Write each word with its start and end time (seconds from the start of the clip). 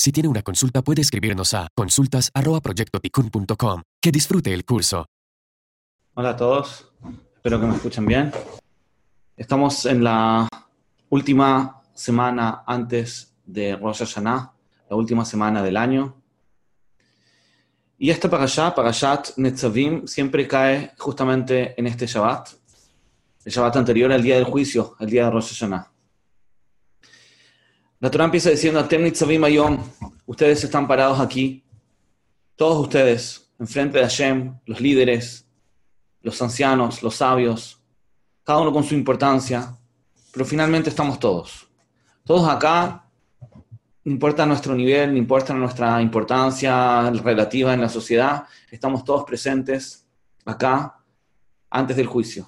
Si 0.00 0.12
tiene 0.12 0.28
una 0.28 0.42
consulta 0.42 0.80
puede 0.80 1.02
escribirnos 1.02 1.52
a 1.54 1.68
consultas@proyectoticun.com. 1.74 3.82
Que 4.00 4.10
disfrute 4.10 4.54
el 4.54 4.64
curso. 4.64 5.06
Hola 6.14 6.30
a 6.30 6.36
todos, 6.36 6.90
espero 7.34 7.60
que 7.60 7.66
me 7.66 7.74
escuchen 7.74 8.06
bien. 8.06 8.32
Estamos 9.36 9.84
en 9.84 10.02
la 10.02 10.48
última 11.10 11.82
semana 11.94 12.62
antes 12.66 13.34
de 13.44 13.76
Rosh 13.76 13.98
Hashanah, 13.98 14.52
la 14.88 14.96
última 14.96 15.24
semana 15.24 15.62
del 15.62 15.76
año. 15.76 16.22
Y 17.98 18.10
esta 18.10 18.30
parashá, 18.30 18.74
Parashat 18.74 19.36
Netzavim, 19.36 20.06
siempre 20.06 20.48
cae 20.48 20.94
justamente 20.96 21.78
en 21.78 21.86
este 21.86 22.06
Shabbat, 22.06 22.57
el 23.48 23.54
Shabbat 23.54 23.76
anterior 23.76 24.12
al 24.12 24.22
día 24.22 24.34
del 24.34 24.44
juicio, 24.44 24.94
el 25.00 25.08
día 25.08 25.24
de 25.24 25.30
Rosh 25.30 25.54
Hashanah. 25.54 25.90
La 27.98 28.10
Torah 28.10 28.26
empieza 28.26 28.50
diciendo, 28.50 28.86
ustedes 30.26 30.64
están 30.64 30.86
parados 30.86 31.18
aquí, 31.18 31.64
todos 32.56 32.78
ustedes, 32.78 33.50
enfrente 33.58 33.96
de 33.96 34.04
Hashem, 34.04 34.58
los 34.66 34.82
líderes, 34.82 35.48
los 36.20 36.42
ancianos, 36.42 37.02
los 37.02 37.14
sabios, 37.14 37.80
cada 38.44 38.60
uno 38.60 38.70
con 38.70 38.84
su 38.84 38.94
importancia, 38.94 39.74
pero 40.30 40.44
finalmente 40.44 40.90
estamos 40.90 41.18
todos. 41.18 41.70
Todos 42.24 42.46
acá, 42.50 43.08
no 44.04 44.12
importa 44.12 44.44
nuestro 44.44 44.74
nivel, 44.74 45.12
no 45.12 45.16
importa 45.16 45.54
nuestra 45.54 46.02
importancia 46.02 47.10
relativa 47.12 47.72
en 47.72 47.80
la 47.80 47.88
sociedad, 47.88 48.44
estamos 48.70 49.04
todos 49.04 49.24
presentes 49.24 50.06
acá 50.44 51.02
antes 51.70 51.96
del 51.96 52.06
juicio. 52.06 52.46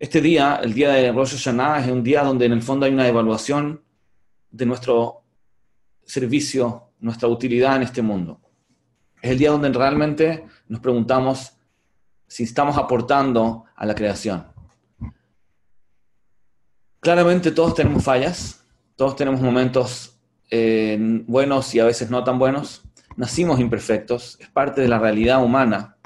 Este 0.00 0.22
día, 0.22 0.58
el 0.62 0.72
día 0.72 0.92
de 0.92 1.12
Rosh 1.12 1.36
Hashanah, 1.36 1.80
es 1.80 1.92
un 1.92 2.02
día 2.02 2.22
donde 2.24 2.46
en 2.46 2.52
el 2.52 2.62
fondo 2.62 2.86
hay 2.86 2.92
una 2.94 3.06
evaluación 3.06 3.82
de 4.50 4.64
nuestro 4.64 5.24
servicio, 6.02 6.92
nuestra 7.00 7.28
utilidad 7.28 7.76
en 7.76 7.82
este 7.82 8.00
mundo. 8.00 8.40
Es 9.20 9.32
el 9.32 9.36
día 9.36 9.50
donde 9.50 9.68
realmente 9.68 10.46
nos 10.68 10.80
preguntamos 10.80 11.52
si 12.26 12.44
estamos 12.44 12.78
aportando 12.78 13.66
a 13.76 13.84
la 13.84 13.94
creación. 13.94 14.46
Claramente 17.00 17.50
todos 17.50 17.74
tenemos 17.74 18.02
fallas, 18.02 18.64
todos 18.96 19.14
tenemos 19.16 19.42
momentos 19.42 20.18
eh, 20.50 20.96
buenos 21.26 21.74
y 21.74 21.80
a 21.80 21.84
veces 21.84 22.08
no 22.08 22.24
tan 22.24 22.38
buenos. 22.38 22.84
Nacimos 23.16 23.60
imperfectos, 23.60 24.38
es 24.40 24.48
parte 24.48 24.80
de 24.80 24.88
la 24.88 24.98
realidad 24.98 25.44
humana 25.44 25.98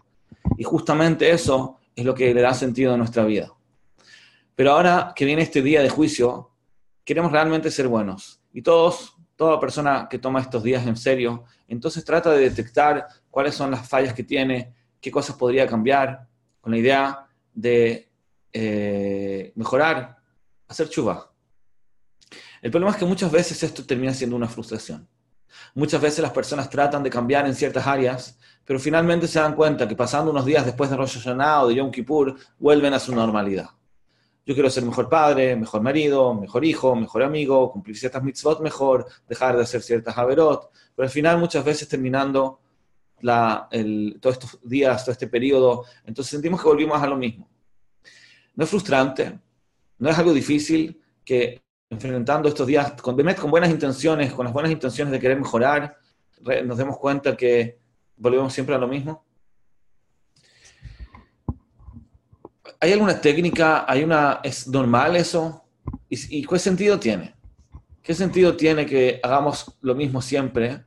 y 0.59 0.65
justamente 0.65 1.31
eso 1.31 1.79
es 1.95 2.05
lo 2.05 2.13
que 2.13 2.35
le 2.35 2.43
da 2.43 2.55
sentido 2.55 2.93
a 2.93 2.97
nuestra 2.97 3.25
vida. 3.25 3.55
Pero 4.55 4.73
ahora 4.73 5.13
que 5.15 5.25
viene 5.25 5.43
este 5.43 5.63
día 5.63 5.83
de 5.83 5.89
juicio, 5.89 6.51
queremos 7.05 7.33
realmente 7.33 7.71
ser 7.71 7.89
buenos. 7.89 8.41
Y 8.53 8.63
todos, 8.63 9.17
toda 9.37 9.61
persona 9.61 10.09
que 10.09 10.19
toma 10.19 10.41
estos 10.41 10.63
días 10.63 10.87
en 10.87 10.97
serio, 10.97 11.45
entonces 11.69 12.05
trata 12.05 12.31
de 12.31 12.49
detectar 12.49 13.07
cuáles 13.31 13.55
son 13.55 13.71
las 13.71 13.89
fallas 13.89 14.15
que 14.15 14.23
tiene, 14.23 14.75
qué 15.01 15.11
cosas 15.11 15.37
podría 15.37 15.67
cambiar, 15.67 16.29
con 16.61 16.73
la 16.73 16.79
idea 16.79 17.27
de 17.53 18.11
eh, 18.53 19.53
mejorar, 19.57 20.17
hacer 20.69 20.89
chuva. 20.89 21.31
El 22.63 22.71
problema 22.71 22.93
es 22.93 22.97
que 22.97 23.05
muchas 23.05 23.31
veces 23.31 23.63
esto 23.63 23.85
termina 23.85 24.15
siendo 24.15 24.37
una 24.37 24.49
frustración. 24.49 25.07
Muchas 25.75 26.01
veces 26.01 26.21
las 26.21 26.33
personas 26.33 26.71
tratan 26.71 27.03
de 27.03 27.11
cambiar 27.11 27.47
en 27.47 27.55
ciertas 27.55 27.87
áreas, 27.87 28.39
pero 28.65 28.79
finalmente 28.79 29.29
se 29.29 29.39
dan 29.39 29.55
cuenta 29.55 29.87
que 29.87 29.97
pasando 29.97 30.31
unos 30.31 30.47
días 30.47 30.65
después 30.65 30.89
de 30.89 30.97
Rosh 30.97 31.19
Hashanah 31.19 31.63
o 31.63 31.69
de 31.69 31.75
Yom 31.75 31.91
Kippur, 31.91 32.37
vuelven 32.59 32.95
a 32.95 32.99
su 32.99 33.15
normalidad. 33.15 33.69
Yo 34.47 34.55
quiero 34.55 34.69
ser 34.69 34.85
mejor 34.85 35.09
padre, 35.09 35.57
mejor 35.57 35.81
marido, 35.81 36.35
mejor 36.35 36.65
hijo, 36.65 36.95
mejor 36.95 37.23
amigo, 37.23 37.73
cumplir 37.73 37.97
ciertas 37.97 38.23
mitzvot 38.23 38.61
mejor, 38.61 39.07
dejar 39.27 39.57
de 39.57 39.63
hacer 39.63 39.83
ciertas 39.83 40.17
averot, 40.19 40.71
pero 40.95 41.07
al 41.07 41.11
final 41.11 41.39
muchas 41.39 41.65
veces 41.65 41.89
terminando 41.89 42.61
todos 43.21 44.35
estos 44.35 44.61
días, 44.69 45.03
todo 45.03 45.13
este 45.13 45.29
periodo, 45.29 45.85
entonces 46.05 46.31
sentimos 46.31 46.61
que 46.61 46.69
volvimos 46.69 47.03
a 47.03 47.07
lo 47.07 47.17
mismo. 47.17 47.49
No 48.55 48.65
es 48.65 48.71
frustrante, 48.71 49.39
no 49.99 50.11
es 50.11 50.19
algo 50.19 50.33
difícil 50.33 51.01
que 51.25 51.63
enfrentando 51.89 52.49
estos 52.49 52.67
días 52.67 52.93
con, 53.01 53.17
con 53.17 53.51
buenas 53.51 53.71
intenciones, 53.71 54.33
con 54.33 54.45
las 54.45 54.53
buenas 54.53 54.71
intenciones 54.71 55.13
de 55.13 55.21
querer 55.21 55.39
mejorar, 55.39 55.97
nos 56.65 56.77
demos 56.77 56.99
cuenta 56.99 57.37
que 57.37 57.79
volvemos 58.17 58.53
siempre 58.53 58.75
a 58.75 58.79
lo 58.79 58.89
mismo. 58.89 59.25
¿Hay 62.81 62.93
alguna 62.93 63.21
técnica? 63.21 63.85
¿Hay 63.89 64.03
una, 64.03 64.41
¿Es 64.43 64.67
normal 64.69 65.17
eso? 65.17 65.65
¿Y, 66.09 66.47
qué 66.47 66.59
sentido 66.59 66.99
tiene? 66.99 67.35
¿Qué 68.03 68.15
sentido 68.15 68.57
tiene 68.57 68.87
que 68.87 69.21
hagamos 69.23 69.77
lo 69.81 69.95
mismo 69.95 70.21
siempre 70.21 70.85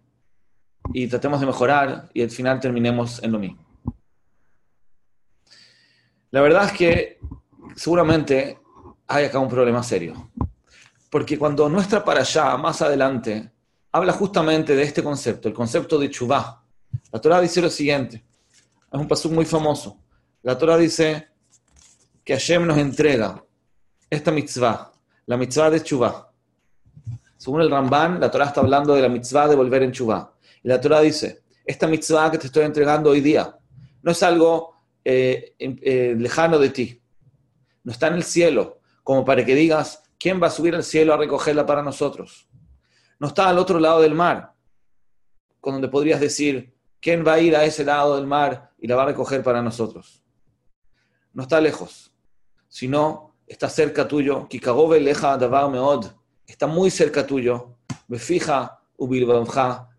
y 0.93 1.07
tratemos 1.07 1.39
de 1.39 1.45
mejorar 1.45 2.09
y 2.13 2.21
al 2.21 2.29
final 2.29 2.59
terminemos 2.59 3.21
en 3.23 3.31
lo 3.31 3.39
mismo? 3.39 3.65
La 6.31 6.41
verdad 6.41 6.65
es 6.65 6.71
que 6.73 7.19
seguramente 7.75 8.59
hay 9.07 9.25
acá 9.25 9.39
un 9.39 9.49
problema 9.49 9.81
serio. 9.83 10.31
Porque 11.09 11.37
cuando 11.39 11.69
nuestra 11.69 12.03
para 12.03 12.21
allá, 12.21 12.55
más 12.57 12.81
adelante, 12.81 13.51
habla 13.91 14.13
justamente 14.13 14.75
de 14.75 14.83
este 14.83 15.01
concepto, 15.01 15.47
el 15.47 15.53
concepto 15.53 15.97
de 15.97 16.09
chubá, 16.09 16.63
la 17.11 17.21
Torah 17.21 17.39
dice 17.39 17.61
lo 17.61 17.69
siguiente, 17.69 18.25
es 18.91 18.99
un 18.99 19.07
paso 19.07 19.29
muy 19.29 19.45
famoso. 19.45 19.97
La 20.43 20.57
Torah 20.57 20.77
dice, 20.77 21.29
que 22.27 22.33
Hashem 22.33 22.67
nos 22.67 22.77
entrega 22.77 23.41
esta 24.09 24.31
mitzvah, 24.31 24.91
la 25.27 25.37
mitzvah 25.37 25.69
de 25.69 25.81
Chubá. 25.81 26.29
Según 27.37 27.61
el 27.61 27.71
Ramban, 27.71 28.19
la 28.19 28.29
Torah 28.29 28.47
está 28.47 28.59
hablando 28.59 28.93
de 28.93 29.01
la 29.01 29.07
mitzvah 29.07 29.47
de 29.47 29.55
volver 29.55 29.83
en 29.83 29.93
Chubá. 29.93 30.33
Y 30.61 30.67
la 30.67 30.81
Torah 30.81 30.99
dice, 30.99 31.43
esta 31.63 31.87
mitzvah 31.87 32.29
que 32.29 32.37
te 32.37 32.47
estoy 32.47 32.65
entregando 32.65 33.11
hoy 33.11 33.21
día 33.21 33.57
no 34.01 34.11
es 34.11 34.21
algo 34.23 34.75
eh, 35.05 35.55
eh, 35.57 36.15
lejano 36.17 36.59
de 36.59 36.69
ti. 36.69 37.01
No 37.85 37.93
está 37.93 38.07
en 38.07 38.15
el 38.15 38.23
cielo, 38.23 38.81
como 39.03 39.23
para 39.23 39.45
que 39.45 39.55
digas, 39.55 40.03
¿quién 40.19 40.43
va 40.43 40.47
a 40.47 40.51
subir 40.51 40.75
al 40.75 40.83
cielo 40.83 41.13
a 41.13 41.17
recogerla 41.17 41.65
para 41.65 41.81
nosotros? 41.81 42.49
No 43.19 43.27
está 43.27 43.47
al 43.47 43.57
otro 43.57 43.79
lado 43.79 44.01
del 44.01 44.15
mar, 44.15 44.51
con 45.61 45.75
donde 45.75 45.87
podrías 45.87 46.19
decir, 46.19 46.75
¿quién 46.99 47.25
va 47.25 47.35
a 47.35 47.39
ir 47.39 47.55
a 47.55 47.63
ese 47.63 47.85
lado 47.85 48.17
del 48.17 48.27
mar 48.27 48.71
y 48.77 48.87
la 48.87 48.97
va 48.97 49.03
a 49.03 49.05
recoger 49.05 49.41
para 49.43 49.61
nosotros? 49.61 50.21
No 51.31 51.43
está 51.43 51.61
lejos 51.61 52.11
sino 52.67 53.35
está 53.45 53.69
cerca 53.69 54.07
tuyo. 54.07 54.47
Está 56.45 56.67
muy 56.67 56.89
cerca 56.89 57.25
tuyo. 57.25 57.77
fija 58.17 58.79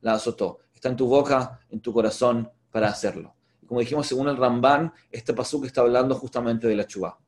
la 0.01 0.15
azotó. 0.15 0.59
Está 0.75 0.89
en 0.89 0.97
tu 0.97 1.07
boca, 1.07 1.61
en 1.71 1.81
tu 1.81 1.93
corazón 1.93 2.51
para 2.71 2.89
hacerlo. 2.89 3.35
Como 3.67 3.81
dijimos, 3.81 4.07
según 4.07 4.29
el 4.29 4.37
Ramban, 4.37 4.93
este 5.11 5.35
pasuk 5.35 5.67
está 5.67 5.83
hablando 5.83 6.15
justamente 6.15 6.67
de 6.67 6.77
la 6.77 6.87
chubá. 6.87 7.19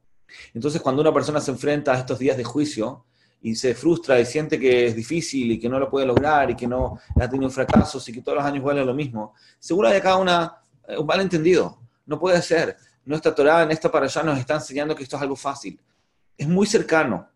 Entonces, 0.55 0.81
cuando 0.81 1.03
una 1.03 1.13
persona 1.13 1.41
se 1.41 1.51
enfrenta 1.51 1.93
a 1.93 1.99
estos 1.99 2.19
días 2.19 2.37
de 2.37 2.45
juicio 2.45 3.05
y 3.43 3.55
se 3.55 3.75
frustra 3.75 4.21
y 4.21 4.25
siente 4.25 4.59
que 4.59 4.87
es 4.87 4.97
difícil 4.97 5.51
y 5.51 5.59
que 5.59 5.69
no 5.69 5.79
lo 5.79 5.91
puede 5.91 6.07
lograr 6.07 6.51
y 6.51 6.55
que 6.55 6.67
no 6.67 6.99
ha 7.17 7.29
tenido 7.29 7.51
fracasos 7.51 8.09
y 8.09 8.13
que 8.13 8.23
todos 8.23 8.37
los 8.37 8.45
años 8.45 8.63
vuelve 8.63 8.85
lo 8.85 8.95
mismo, 8.95 9.35
seguro 9.59 9.89
hay 9.89 9.97
acá 9.97 10.17
una, 10.17 10.63
un 10.99 11.07
malentendido. 11.07 11.79
No 12.07 12.19
puede 12.19 12.41
ser 12.43 12.77
nuestra 13.05 13.35
Torah 13.35 13.63
en 13.63 13.71
esta 13.71 13.91
para 13.91 14.07
allá 14.07 14.23
nos 14.23 14.39
está 14.39 14.55
enseñando 14.55 14.95
que 14.95 15.03
esto 15.03 15.17
es 15.17 15.23
algo 15.23 15.37
fácil. 15.37 15.81
Es 16.37 16.49
muy 16.49 16.67
cercano, 16.67 17.29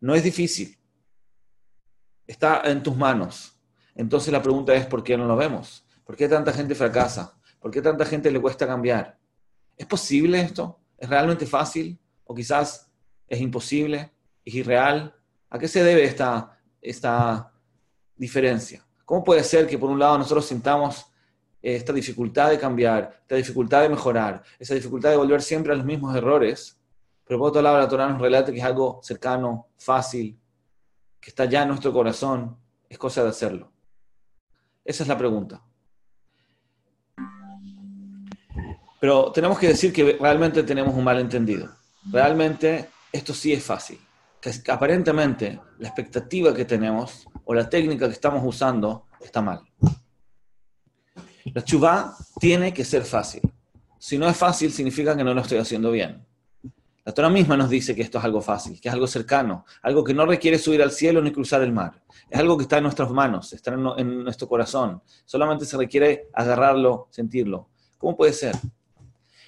no 0.00 0.14
es 0.14 0.22
difícil. 0.22 0.78
Está 2.26 2.62
en 2.64 2.82
tus 2.82 2.96
manos. 2.96 3.56
Entonces 3.94 4.32
la 4.32 4.42
pregunta 4.42 4.74
es, 4.74 4.86
¿por 4.86 5.02
qué 5.02 5.16
no 5.16 5.26
lo 5.26 5.36
vemos? 5.36 5.84
¿Por 6.04 6.16
qué 6.16 6.28
tanta 6.28 6.52
gente 6.52 6.74
fracasa? 6.74 7.34
¿Por 7.60 7.70
qué 7.70 7.82
tanta 7.82 8.04
gente 8.04 8.30
le 8.30 8.40
cuesta 8.40 8.66
cambiar? 8.66 9.18
¿Es 9.76 9.86
posible 9.86 10.40
esto? 10.40 10.78
¿Es 10.96 11.08
realmente 11.08 11.46
fácil? 11.46 11.98
¿O 12.24 12.34
quizás 12.34 12.90
es 13.26 13.40
imposible? 13.40 14.12
¿Es 14.44 14.54
irreal? 14.54 15.14
¿A 15.50 15.58
qué 15.58 15.68
se 15.68 15.82
debe 15.82 16.04
esta, 16.04 16.58
esta 16.80 17.52
diferencia? 18.16 18.86
¿Cómo 19.04 19.24
puede 19.24 19.42
ser 19.42 19.66
que 19.66 19.78
por 19.78 19.90
un 19.90 19.98
lado 19.98 20.18
nosotros 20.18 20.46
sintamos 20.46 21.06
esta 21.62 21.92
dificultad 21.92 22.50
de 22.50 22.58
cambiar, 22.58 23.20
esta 23.22 23.34
dificultad 23.34 23.82
de 23.82 23.88
mejorar, 23.88 24.42
esa 24.58 24.74
dificultad 24.74 25.10
de 25.10 25.16
volver 25.16 25.42
siempre 25.42 25.72
a 25.72 25.76
los 25.76 25.84
mismos 25.84 26.14
errores, 26.16 26.78
pero 27.26 27.38
por 27.38 27.48
otro 27.48 27.62
lado 27.62 27.78
la 27.78 27.88
Torah 27.88 28.08
nos 28.08 28.20
relata 28.20 28.52
que 28.52 28.58
es 28.58 28.64
algo 28.64 29.00
cercano, 29.02 29.68
fácil, 29.76 30.38
que 31.20 31.30
está 31.30 31.44
ya 31.44 31.62
en 31.62 31.68
nuestro 31.68 31.92
corazón, 31.92 32.56
es 32.88 32.96
cosa 32.96 33.22
de 33.22 33.30
hacerlo. 33.30 33.70
Esa 34.84 35.02
es 35.02 35.08
la 35.08 35.18
pregunta. 35.18 35.62
Pero 39.00 39.30
tenemos 39.32 39.58
que 39.58 39.68
decir 39.68 39.92
que 39.92 40.16
realmente 40.20 40.62
tenemos 40.62 40.94
un 40.94 41.04
malentendido. 41.04 41.70
Realmente 42.10 42.88
esto 43.12 43.34
sí 43.34 43.52
es 43.52 43.62
fácil. 43.62 44.00
Que 44.40 44.52
aparentemente 44.70 45.60
la 45.78 45.88
expectativa 45.88 46.54
que 46.54 46.64
tenemos 46.64 47.28
o 47.44 47.54
la 47.54 47.68
técnica 47.68 48.06
que 48.06 48.14
estamos 48.14 48.42
usando 48.44 49.06
está 49.20 49.42
mal. 49.42 49.62
La 51.54 51.62
chuvá 51.64 52.16
tiene 52.38 52.72
que 52.72 52.84
ser 52.84 53.04
fácil. 53.04 53.42
Si 53.98 54.18
no 54.18 54.28
es 54.28 54.36
fácil, 54.36 54.72
significa 54.72 55.16
que 55.16 55.24
no 55.24 55.34
lo 55.34 55.40
estoy 55.40 55.58
haciendo 55.58 55.90
bien. 55.90 56.24
La 57.08 57.14
Torah 57.14 57.30
misma 57.30 57.56
nos 57.56 57.70
dice 57.70 57.94
que 57.96 58.02
esto 58.02 58.18
es 58.18 58.24
algo 58.24 58.42
fácil, 58.42 58.78
que 58.80 58.88
es 58.88 58.94
algo 58.94 59.06
cercano, 59.06 59.64
algo 59.80 60.04
que 60.04 60.12
no 60.12 60.26
requiere 60.26 60.58
subir 60.58 60.82
al 60.82 60.90
cielo 60.90 61.22
ni 61.22 61.32
cruzar 61.32 61.62
el 61.62 61.72
mar. 61.72 62.02
Es 62.28 62.38
algo 62.38 62.56
que 62.58 62.64
está 62.64 62.76
en 62.76 62.82
nuestras 62.82 63.10
manos, 63.10 63.50
está 63.54 63.72
en, 63.72 64.24
nuestro 64.24 64.46
corazón. 64.46 65.02
Solamente 65.24 65.64
se 65.64 65.78
requiere 65.78 66.28
agarrarlo, 66.34 67.08
sentirlo. 67.10 67.70
¿Cómo 67.96 68.14
puede 68.14 68.34
ser? 68.34 68.54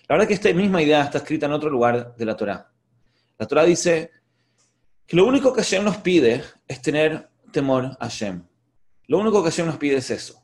La 0.08 0.16
verdad 0.16 0.26
que 0.26 0.32
esta 0.32 0.50
misma 0.54 0.80
idea 0.80 1.02
está 1.02 1.18
escrita 1.18 1.44
en 1.44 1.52
otro 1.52 1.68
lugar 1.68 2.16
de 2.16 2.24
la 2.24 2.34
Torah. 2.34 2.66
La 3.38 3.46
Torah 3.46 3.64
dice 3.64 4.10
que 5.06 5.16
lo 5.16 5.26
único 5.26 5.52
que 5.52 5.60
Hashem 5.60 5.84
nos 5.84 5.98
pide 5.98 6.42
es 6.66 6.80
tener 6.80 7.28
temor 7.52 7.84
a 8.00 8.06
Hashem. 8.06 8.42
Lo 9.06 9.18
único 9.18 9.42
que 9.42 9.50
Hashem 9.50 9.66
nos 9.66 9.76
pide 9.76 9.96
es 9.96 10.10
eso. 10.10 10.39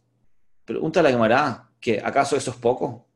Pregunta 0.67 0.99
a 0.99 1.03
la 1.05 1.11
Gemara, 1.11 1.71
que 1.81 2.03
¿acaso 2.05 2.37
eso 2.37 2.51
es 2.51 2.57
poco? 2.57 3.07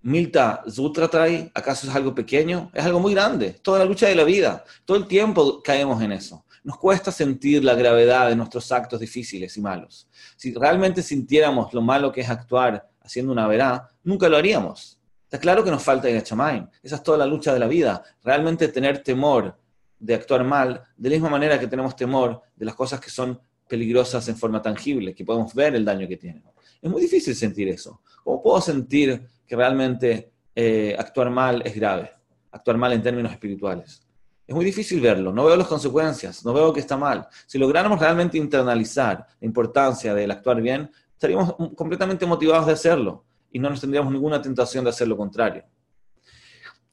Milta 0.00 0.64
Zutratrai, 0.68 1.50
¿acaso 1.54 1.86
es 1.86 1.94
algo 1.94 2.14
pequeño? 2.14 2.70
Es 2.72 2.82
algo 2.82 2.98
muy 2.98 3.12
grande. 3.12 3.50
Toda 3.62 3.80
la 3.80 3.84
lucha 3.84 4.08
de 4.08 4.14
la 4.14 4.24
vida. 4.24 4.64
Todo 4.86 4.96
el 4.96 5.06
tiempo 5.06 5.62
caemos 5.62 6.00
en 6.02 6.12
eso. 6.12 6.46
Nos 6.64 6.78
cuesta 6.78 7.12
sentir 7.12 7.62
la 7.62 7.74
gravedad 7.74 8.30
de 8.30 8.36
nuestros 8.36 8.72
actos 8.72 9.00
difíciles 9.00 9.54
y 9.58 9.60
malos. 9.60 10.08
Si 10.36 10.54
realmente 10.54 11.02
sintiéramos 11.02 11.74
lo 11.74 11.82
malo 11.82 12.10
que 12.10 12.22
es 12.22 12.30
actuar 12.30 12.88
haciendo 13.02 13.32
una 13.32 13.46
verá, 13.46 13.90
nunca 14.02 14.26
lo 14.30 14.38
haríamos. 14.38 14.98
Está 15.24 15.38
claro 15.38 15.62
que 15.62 15.70
nos 15.70 15.82
falta 15.82 16.08
Yachamaim. 16.08 16.68
Esa 16.82 16.96
es 16.96 17.02
toda 17.02 17.18
la 17.18 17.26
lucha 17.26 17.52
de 17.52 17.58
la 17.58 17.66
vida. 17.66 18.02
Realmente 18.24 18.68
tener 18.68 19.02
temor 19.02 19.58
de 19.98 20.14
actuar 20.14 20.42
mal, 20.42 20.84
de 20.96 21.10
la 21.10 21.16
misma 21.16 21.28
manera 21.28 21.60
que 21.60 21.66
tenemos 21.66 21.94
temor 21.94 22.40
de 22.56 22.64
las 22.64 22.74
cosas 22.74 22.98
que 22.98 23.10
son 23.10 23.38
peligrosas 23.68 24.28
en 24.28 24.36
forma 24.36 24.62
tangible, 24.62 25.14
que 25.14 25.24
podemos 25.24 25.54
ver 25.54 25.74
el 25.74 25.84
daño 25.84 26.08
que 26.08 26.16
tienen. 26.16 26.42
Es 26.80 26.90
muy 26.90 27.02
difícil 27.02 27.34
sentir 27.34 27.68
eso. 27.68 28.00
¿Cómo 28.24 28.42
puedo 28.42 28.60
sentir 28.60 29.22
que 29.46 29.56
realmente 29.56 30.32
eh, 30.54 30.96
actuar 30.98 31.30
mal 31.30 31.62
es 31.64 31.74
grave, 31.74 32.10
actuar 32.50 32.76
mal 32.76 32.92
en 32.92 33.00
términos 33.00 33.30
espirituales. 33.30 34.02
Es 34.44 34.54
muy 34.54 34.64
difícil 34.64 35.00
verlo, 35.00 35.32
no 35.32 35.44
veo 35.44 35.56
las 35.56 35.68
consecuencias, 35.68 36.44
no 36.44 36.52
veo 36.52 36.72
que 36.72 36.80
está 36.80 36.96
mal. 36.96 37.28
Si 37.46 37.58
lográramos 37.58 38.00
realmente 38.00 38.38
internalizar 38.38 39.24
la 39.40 39.46
importancia 39.46 40.14
del 40.14 40.32
actuar 40.32 40.60
bien, 40.60 40.90
estaríamos 41.12 41.54
completamente 41.76 42.26
motivados 42.26 42.66
de 42.66 42.72
hacerlo 42.72 43.24
y 43.52 43.60
no 43.60 43.70
nos 43.70 43.80
tendríamos 43.80 44.12
ninguna 44.12 44.42
tentación 44.42 44.82
de 44.82 44.90
hacer 44.90 45.06
lo 45.06 45.16
contrario. 45.16 45.64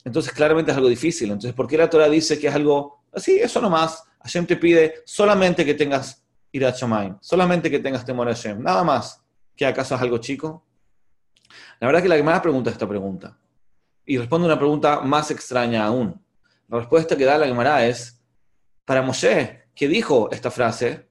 Entonces, 0.03 0.31
claramente 0.31 0.69
es 0.69 0.77
algo 0.77 0.89
difícil. 0.89 1.31
Entonces, 1.31 1.53
¿por 1.53 1.67
qué 1.67 1.77
la 1.77 1.89
Torah 1.89 2.07
dice 2.07 2.37
que 2.37 2.47
es 2.47 2.53
algo 2.53 3.03
así? 3.11 3.39
Eso 3.39 3.59
nomás. 3.61 4.03
Hashem 4.19 4.45
te 4.45 4.57
pide 4.57 5.01
solamente 5.05 5.65
que 5.65 5.73
tengas 5.73 6.23
ir 6.55 6.65
a 6.65 6.71
Shamaim, 6.71 7.17
solamente 7.19 7.69
que 7.69 7.79
tengas 7.79 8.05
temor 8.05 8.29
a 8.29 8.33
Hashem, 8.33 8.61
nada 8.63 8.83
más. 8.83 9.21
¿Que 9.55 9.65
acaso 9.65 9.95
es 9.95 10.01
algo 10.01 10.17
chico? 10.19 10.65
La 11.79 11.87
verdad 11.87 12.01
que 12.01 12.07
la 12.07 12.15
Gemara 12.15 12.41
pregunta 12.41 12.69
esta 12.69 12.87
pregunta. 12.87 13.37
Y 14.05 14.17
responde 14.17 14.47
una 14.47 14.57
pregunta 14.57 15.01
más 15.01 15.31
extraña 15.31 15.85
aún. 15.85 16.21
La 16.69 16.77
respuesta 16.77 17.17
que 17.17 17.25
da 17.25 17.37
la 17.37 17.47
Gemara 17.47 17.85
es, 17.85 18.21
para 18.85 19.01
Moshe, 19.01 19.67
que 19.75 19.87
dijo 19.87 20.29
esta 20.31 20.49
frase, 20.49 21.09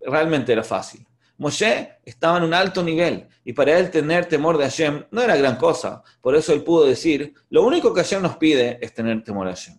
realmente 0.00 0.52
era 0.52 0.64
fácil. 0.64 1.06
Moshe 1.36 1.98
estaba 2.04 2.38
en 2.38 2.44
un 2.44 2.54
alto 2.54 2.82
nivel 2.82 3.28
y 3.44 3.52
para 3.52 3.78
él 3.78 3.90
tener 3.90 4.26
temor 4.26 4.56
de 4.56 4.64
Hashem 4.64 5.04
no 5.10 5.20
era 5.20 5.36
gran 5.36 5.56
cosa. 5.56 6.02
Por 6.20 6.34
eso 6.34 6.52
él 6.54 6.62
pudo 6.62 6.86
decir, 6.86 7.34
lo 7.50 7.62
único 7.64 7.92
que 7.92 8.00
Hashem 8.02 8.22
nos 8.22 8.36
pide 8.36 8.78
es 8.80 8.94
tener 8.94 9.22
temor 9.22 9.48
a 9.48 9.50
Hashem. 9.50 9.78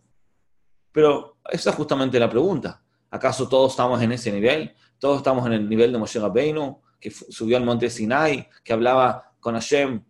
Pero 0.91 1.37
esa 1.49 1.71
es 1.71 1.75
justamente 1.75 2.19
la 2.19 2.29
pregunta. 2.29 2.83
¿Acaso 3.09 3.47
todos 3.47 3.73
estamos 3.73 4.01
en 4.01 4.11
ese 4.11 4.31
nivel? 4.31 4.73
¿Todos 5.03 5.17
estamos 5.17 5.45
en 5.47 5.51
el 5.51 5.67
nivel 5.67 5.91
de 5.91 5.97
Moshe 5.97 6.17
Rabbeinu, 6.17 6.79
que 6.97 7.11
subió 7.11 7.57
al 7.57 7.65
monte 7.65 7.89
Sinai, 7.89 8.47
que 8.63 8.71
hablaba 8.71 9.33
con 9.37 9.53
Hashem 9.53 10.01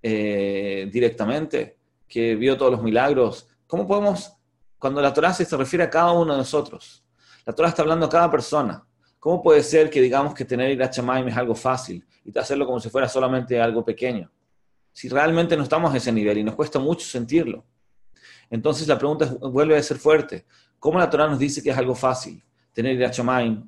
eh, 0.00 0.88
directamente, 0.92 1.76
que 2.06 2.36
vio 2.36 2.56
todos 2.56 2.70
los 2.70 2.84
milagros. 2.84 3.48
¿Cómo 3.66 3.84
podemos, 3.84 4.32
cuando 4.78 5.02
la 5.02 5.12
Torah 5.12 5.34
se 5.34 5.56
refiere 5.56 5.82
a 5.82 5.90
cada 5.90 6.12
uno 6.12 6.34
de 6.34 6.38
nosotros, 6.38 7.04
la 7.44 7.52
Torah 7.52 7.70
está 7.70 7.82
hablando 7.82 8.06
a 8.06 8.08
cada 8.08 8.30
persona, 8.30 8.86
¿cómo 9.18 9.42
puede 9.42 9.60
ser 9.64 9.90
que 9.90 10.00
digamos 10.00 10.34
que 10.34 10.44
tener 10.44 10.70
ir 10.70 10.80
a 10.84 10.86
es 10.86 11.36
algo 11.36 11.56
fácil 11.56 12.06
y 12.24 12.38
hacerlo 12.38 12.64
como 12.64 12.78
si 12.78 12.90
fuera 12.90 13.08
solamente 13.08 13.60
algo 13.60 13.84
pequeño? 13.84 14.30
Si 14.92 15.08
realmente 15.08 15.56
no 15.56 15.64
estamos 15.64 15.92
a 15.92 15.96
ese 15.96 16.12
nivel 16.12 16.38
y 16.38 16.44
nos 16.44 16.54
cuesta 16.54 16.78
mucho 16.78 17.04
sentirlo. 17.04 17.64
Entonces 18.48 18.86
la 18.86 18.96
pregunta 18.96 19.34
vuelve 19.40 19.76
a 19.76 19.82
ser 19.82 19.96
fuerte. 19.96 20.46
¿Cómo 20.78 21.00
la 21.00 21.10
Torah 21.10 21.26
nos 21.26 21.40
dice 21.40 21.60
que 21.60 21.70
es 21.70 21.76
algo 21.76 21.96
fácil? 21.96 22.40
Tener 22.72 22.96
ir 22.96 23.04
a 23.04 23.10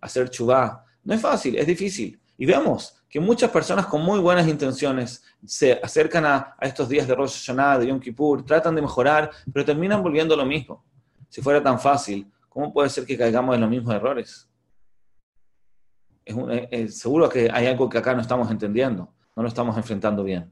hacer 0.00 0.30
chubá. 0.30 0.84
No 1.02 1.14
es 1.14 1.20
fácil, 1.20 1.56
es 1.56 1.66
difícil. 1.66 2.20
Y 2.36 2.46
vemos 2.46 3.04
que 3.08 3.20
muchas 3.20 3.50
personas 3.50 3.86
con 3.86 4.02
muy 4.02 4.18
buenas 4.18 4.48
intenciones 4.48 5.22
se 5.46 5.74
acercan 5.74 6.26
a, 6.26 6.56
estos 6.60 6.88
días 6.88 7.06
de 7.06 7.14
Rosh 7.14 7.46
Hashanah, 7.46 7.78
de 7.78 7.86
Yom 7.86 8.00
Kippur, 8.00 8.44
tratan 8.44 8.74
de 8.74 8.82
mejorar, 8.82 9.30
pero 9.52 9.64
terminan 9.64 10.02
volviendo 10.02 10.36
lo 10.36 10.44
mismo. 10.44 10.84
Si 11.28 11.40
fuera 11.40 11.62
tan 11.62 11.78
fácil, 11.78 12.28
¿cómo 12.48 12.72
puede 12.72 12.88
ser 12.88 13.06
que 13.06 13.16
caigamos 13.16 13.54
en 13.54 13.60
los 13.60 13.70
mismos 13.70 13.94
errores? 13.94 14.48
Es, 16.24 16.98
seguro 16.98 17.28
que 17.28 17.50
hay 17.52 17.66
algo 17.66 17.88
que 17.88 17.98
acá 17.98 18.14
no 18.14 18.20
estamos 18.20 18.50
entendiendo, 18.50 19.12
no 19.36 19.42
lo 19.42 19.48
estamos 19.48 19.76
enfrentando 19.76 20.24
bien. 20.24 20.50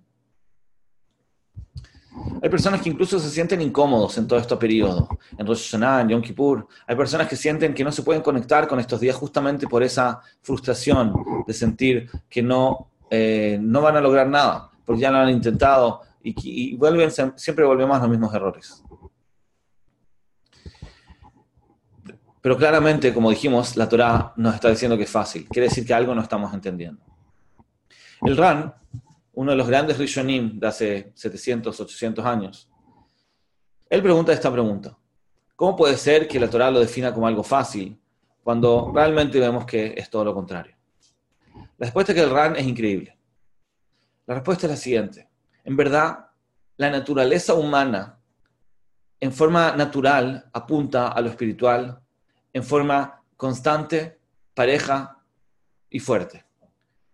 Hay 2.43 2.50
personas 2.50 2.82
que 2.82 2.91
incluso 2.91 3.19
se 3.19 3.31
sienten 3.31 3.61
incómodos 3.61 4.19
en 4.19 4.26
todo 4.26 4.38
este 4.38 4.56
periodo, 4.56 5.09
en 5.37 5.47
Rosh 5.47 5.70
Hashanah, 5.70 6.03
en 6.03 6.09
Yom 6.11 6.23
Kippur. 6.23 6.67
Hay 6.87 6.97
personas 6.97 7.29
que 7.29 7.37
sienten 7.37 7.73
que 7.73 7.85
no 7.85 7.93
se 7.93 8.03
pueden 8.03 8.23
conectar 8.23 8.69
con 8.69 8.79
estos 8.81 9.00
días 9.00 9.17
justamente 9.17 9.67
por 9.67 9.82
esa 9.82 10.20
frustración 10.43 11.14
de 11.47 11.55
sentir 11.55 12.11
que 12.29 12.43
no, 12.43 12.88
eh, 13.11 13.59
no 13.61 13.81
van 13.81 13.97
a 13.97 14.00
lograr 14.00 14.29
nada, 14.29 14.70
porque 14.85 15.03
ya 15.03 15.11
lo 15.11 15.19
han 15.19 15.31
intentado 15.31 16.03
y, 16.23 16.76
vuelven, 16.76 17.11
siempre 17.37 17.64
volvemos 17.64 17.97
a 17.97 18.00
los 18.00 18.11
mismos 18.11 18.35
errores. 18.35 18.82
Pero 22.41 22.56
claramente, 22.56 23.14
como 23.14 23.31
dijimos, 23.31 23.76
la 23.76 23.88
Torah 23.88 24.32
nos 24.37 24.55
está 24.55 24.69
diciendo 24.69 24.97
que 24.97 25.05
es 25.05 25.11
fácil. 25.11 25.47
Quiere 25.49 25.69
decir 25.69 25.87
que 25.87 25.94
algo 25.94 26.14
no 26.14 26.23
estamos 26.23 26.53
entendiendo. 26.53 27.00
El 28.23 28.37
RAN 28.37 28.75
uno 29.32 29.52
de 29.52 29.56
los 29.56 29.67
grandes 29.67 29.99
Rishonim 29.99 30.58
de 30.58 30.67
hace 30.67 31.12
700, 31.14 31.79
800 31.81 32.25
años, 32.25 32.69
él 33.88 34.02
pregunta 34.02 34.32
esta 34.32 34.50
pregunta. 34.50 34.96
¿Cómo 35.56 35.76
puede 35.76 35.96
ser 35.96 36.26
que 36.26 36.40
la 36.40 36.49
Torah 36.49 36.70
lo 36.70 36.81
defina 36.81 37.12
como 37.12 37.26
algo 37.26 37.43
fácil 37.43 38.00
cuando 38.43 38.90
realmente 38.94 39.38
vemos 39.38 39.64
que 39.64 39.94
es 39.96 40.11
todo 40.11 40.25
lo 40.25 40.34
contrario? 40.34 40.75
La 41.79 41.87
respuesta 41.87 42.14
que 42.14 42.20
el 42.20 42.31
RAN 42.31 42.56
es 42.56 42.67
increíble. 42.67 43.19
La 44.26 44.34
respuesta 44.34 44.67
es 44.67 44.70
la 44.70 44.76
siguiente. 44.76 45.29
En 45.64 45.76
verdad, 45.76 46.26
la 46.76 46.90
naturaleza 46.90 47.55
humana 47.55 48.19
en 49.20 49.32
forma 49.32 49.76
natural 49.76 50.49
apunta 50.52 51.09
a 51.09 51.21
lo 51.21 51.28
espiritual 51.28 52.00
en 52.52 52.64
forma 52.64 53.23
constante, 53.37 54.18
pareja 54.54 55.23
y 55.88 55.99
fuerte. 56.00 56.45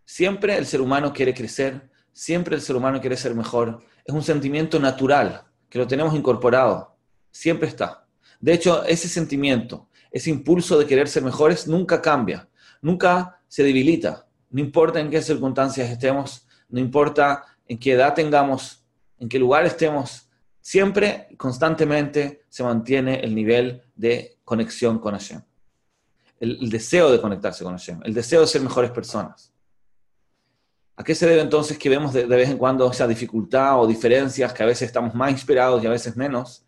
Siempre 0.04 0.56
el 0.56 0.64
ser 0.64 0.80
humano 0.80 1.12
quiere 1.12 1.34
crecer, 1.34 1.90
Siempre 2.18 2.56
el 2.56 2.62
ser 2.62 2.74
humano 2.74 3.00
quiere 3.00 3.16
ser 3.16 3.32
mejor. 3.36 3.78
Es 4.04 4.12
un 4.12 4.24
sentimiento 4.24 4.80
natural, 4.80 5.44
que 5.70 5.78
lo 5.78 5.86
tenemos 5.86 6.16
incorporado. 6.16 6.96
Siempre 7.30 7.68
está. 7.68 8.08
De 8.40 8.52
hecho, 8.52 8.82
ese 8.86 9.08
sentimiento, 9.08 9.88
ese 10.10 10.30
impulso 10.30 10.76
de 10.76 10.84
querer 10.84 11.06
ser 11.06 11.22
mejores, 11.22 11.68
nunca 11.68 12.02
cambia, 12.02 12.48
nunca 12.82 13.40
se 13.46 13.62
debilita. 13.62 14.26
No 14.50 14.58
importa 14.60 14.98
en 14.98 15.10
qué 15.10 15.22
circunstancias 15.22 15.88
estemos, 15.88 16.44
no 16.68 16.80
importa 16.80 17.44
en 17.68 17.78
qué 17.78 17.92
edad 17.92 18.14
tengamos, 18.14 18.84
en 19.20 19.28
qué 19.28 19.38
lugar 19.38 19.64
estemos, 19.64 20.28
siempre, 20.60 21.28
constantemente, 21.36 22.42
se 22.48 22.64
mantiene 22.64 23.20
el 23.20 23.32
nivel 23.32 23.84
de 23.94 24.38
conexión 24.44 24.98
con 24.98 25.12
Hashem. 25.14 25.40
El, 26.40 26.58
el 26.62 26.68
deseo 26.68 27.12
de 27.12 27.20
conectarse 27.20 27.62
con 27.62 27.74
Hashem, 27.74 28.00
el 28.02 28.12
deseo 28.12 28.40
de 28.40 28.48
ser 28.48 28.60
mejores 28.60 28.90
personas. 28.90 29.52
¿A 30.98 31.04
qué 31.04 31.14
se 31.14 31.28
debe 31.28 31.42
entonces 31.42 31.78
que 31.78 31.88
vemos 31.88 32.12
de, 32.12 32.24
vez 32.24 32.50
en 32.50 32.58
cuando 32.58 32.90
esa 32.90 33.06
dificultad 33.06 33.80
o 33.80 33.86
diferencias 33.86 34.52
que 34.52 34.64
a 34.64 34.66
veces 34.66 34.88
estamos 34.88 35.14
más 35.14 35.30
inspirados 35.30 35.80
y 35.80 35.86
a 35.86 35.90
veces 35.90 36.16
menos? 36.16 36.64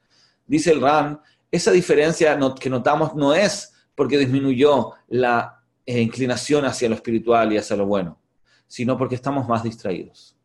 Dice 0.46 0.70
el 0.70 0.80
RAM, 0.80 1.20
esa 1.50 1.72
diferencia 1.72 2.38
que 2.60 2.70
notamos 2.70 3.16
no 3.16 3.34
es 3.34 3.74
porque 3.92 4.16
disminuyó 4.16 4.92
la 5.08 5.64
eh, 5.84 6.00
inclinación 6.00 6.64
hacia 6.64 6.88
lo 6.88 6.94
espiritual 6.94 7.52
y 7.52 7.58
hacia 7.58 7.74
lo 7.74 7.86
bueno, 7.86 8.20
sino 8.68 8.96
porque 8.96 9.16
estamos 9.16 9.48
más 9.48 9.64
distraídos. 9.64 10.36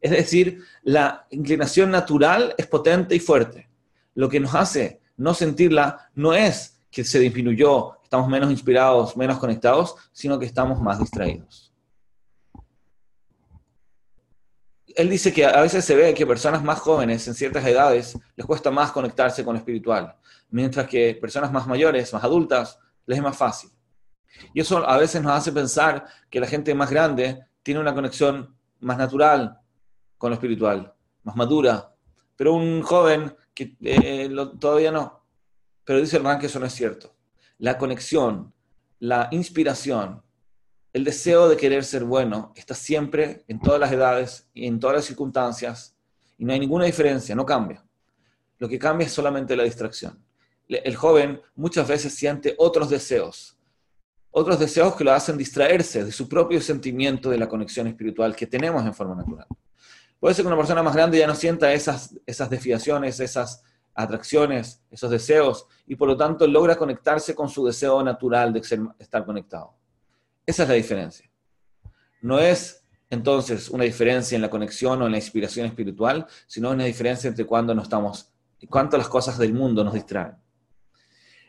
Es 0.00 0.10
decir, 0.10 0.64
la 0.82 1.28
inclinación 1.30 1.88
natural 1.92 2.52
es 2.58 2.66
potente 2.66 3.14
y 3.14 3.20
fuerte. 3.20 3.68
Lo 4.16 4.28
que 4.28 4.40
nos 4.40 4.56
hace 4.56 5.02
no 5.16 5.34
sentirla 5.34 6.10
no 6.16 6.34
es 6.34 6.80
que 6.90 7.04
se 7.04 7.20
disminuyó, 7.20 8.02
estamos 8.02 8.28
menos 8.28 8.50
inspirados, 8.50 9.16
menos 9.16 9.38
conectados, 9.38 9.94
sino 10.10 10.36
que 10.36 10.46
estamos 10.46 10.80
más 10.80 10.98
distraídos. 10.98 11.69
Él 14.96 15.08
dice 15.08 15.32
que 15.32 15.44
a 15.44 15.60
veces 15.60 15.84
se 15.84 15.94
ve 15.94 16.14
que 16.14 16.26
personas 16.26 16.62
más 16.62 16.80
jóvenes 16.80 17.26
en 17.28 17.34
ciertas 17.34 17.64
edades 17.64 18.18
les 18.36 18.46
cuesta 18.46 18.70
más 18.70 18.92
conectarse 18.92 19.44
con 19.44 19.54
lo 19.54 19.58
espiritual, 19.58 20.16
mientras 20.50 20.86
que 20.86 21.16
personas 21.20 21.52
más 21.52 21.66
mayores, 21.66 22.12
más 22.12 22.24
adultas, 22.24 22.78
les 23.06 23.18
es 23.18 23.24
más 23.24 23.36
fácil. 23.36 23.70
Y 24.54 24.60
eso 24.60 24.88
a 24.88 24.96
veces 24.96 25.22
nos 25.22 25.32
hace 25.32 25.52
pensar 25.52 26.06
que 26.28 26.40
la 26.40 26.46
gente 26.46 26.74
más 26.74 26.90
grande 26.90 27.44
tiene 27.62 27.80
una 27.80 27.94
conexión 27.94 28.56
más 28.80 28.98
natural 28.98 29.58
con 30.16 30.30
lo 30.30 30.34
espiritual, 30.34 30.92
más 31.22 31.36
madura. 31.36 31.94
Pero 32.36 32.54
un 32.54 32.82
joven 32.82 33.34
que 33.54 33.76
eh, 33.82 34.30
todavía 34.58 34.90
no. 34.90 35.24
Pero 35.84 36.00
dice 36.00 36.16
el 36.16 36.38
que 36.38 36.46
eso 36.46 36.58
no 36.58 36.66
es 36.66 36.74
cierto. 36.74 37.14
La 37.58 37.76
conexión, 37.76 38.52
la 39.00 39.28
inspiración, 39.30 40.22
el 40.92 41.04
deseo 41.04 41.48
de 41.48 41.56
querer 41.56 41.84
ser 41.84 42.04
bueno 42.04 42.52
está 42.56 42.74
siempre 42.74 43.44
en 43.46 43.60
todas 43.60 43.78
las 43.78 43.92
edades 43.92 44.48
y 44.52 44.66
en 44.66 44.80
todas 44.80 44.96
las 44.96 45.04
circunstancias 45.04 45.96
y 46.36 46.44
no 46.44 46.52
hay 46.52 46.58
ninguna 46.58 46.84
diferencia, 46.84 47.34
no 47.34 47.46
cambia. 47.46 47.84
Lo 48.58 48.68
que 48.68 48.78
cambia 48.78 49.06
es 49.06 49.12
solamente 49.12 49.56
la 49.56 49.62
distracción. 49.62 50.24
El 50.68 50.96
joven 50.96 51.40
muchas 51.54 51.86
veces 51.86 52.14
siente 52.14 52.54
otros 52.58 52.90
deseos, 52.90 53.58
otros 54.30 54.58
deseos 54.58 54.94
que 54.94 55.04
lo 55.04 55.12
hacen 55.12 55.36
distraerse 55.36 56.04
de 56.04 56.12
su 56.12 56.28
propio 56.28 56.60
sentimiento 56.60 57.30
de 57.30 57.38
la 57.38 57.48
conexión 57.48 57.86
espiritual 57.86 58.34
que 58.34 58.46
tenemos 58.46 58.84
en 58.84 58.94
forma 58.94 59.14
natural. 59.14 59.46
Puede 60.18 60.34
ser 60.34 60.44
que 60.44 60.48
una 60.48 60.56
persona 60.56 60.82
más 60.82 60.94
grande 60.94 61.18
ya 61.18 61.26
no 61.26 61.34
sienta 61.34 61.72
esas, 61.72 62.14
esas 62.26 62.50
desviaciones, 62.50 63.18
esas 63.20 63.62
atracciones, 63.94 64.82
esos 64.90 65.10
deseos, 65.10 65.66
y 65.86 65.96
por 65.96 66.08
lo 66.08 66.16
tanto 66.16 66.46
logra 66.46 66.76
conectarse 66.76 67.34
con 67.34 67.48
su 67.48 67.64
deseo 67.64 68.02
natural 68.02 68.52
de 68.52 68.60
estar 68.98 69.24
conectado. 69.24 69.79
Esa 70.50 70.64
es 70.64 70.68
la 70.68 70.74
diferencia. 70.74 71.30
No 72.22 72.40
es 72.40 72.84
entonces 73.08 73.70
una 73.70 73.84
diferencia 73.84 74.34
en 74.34 74.42
la 74.42 74.50
conexión 74.50 75.00
o 75.00 75.06
en 75.06 75.12
la 75.12 75.18
inspiración 75.18 75.64
espiritual, 75.64 76.26
sino 76.48 76.72
una 76.72 76.86
diferencia 76.86 77.28
entre 77.28 77.46
cuando 77.46 77.72
no 77.72 77.82
estamos, 77.82 78.32
cuánto 78.68 78.98
las 78.98 79.08
cosas 79.08 79.38
del 79.38 79.54
mundo 79.54 79.84
nos 79.84 79.94
distraen. 79.94 80.34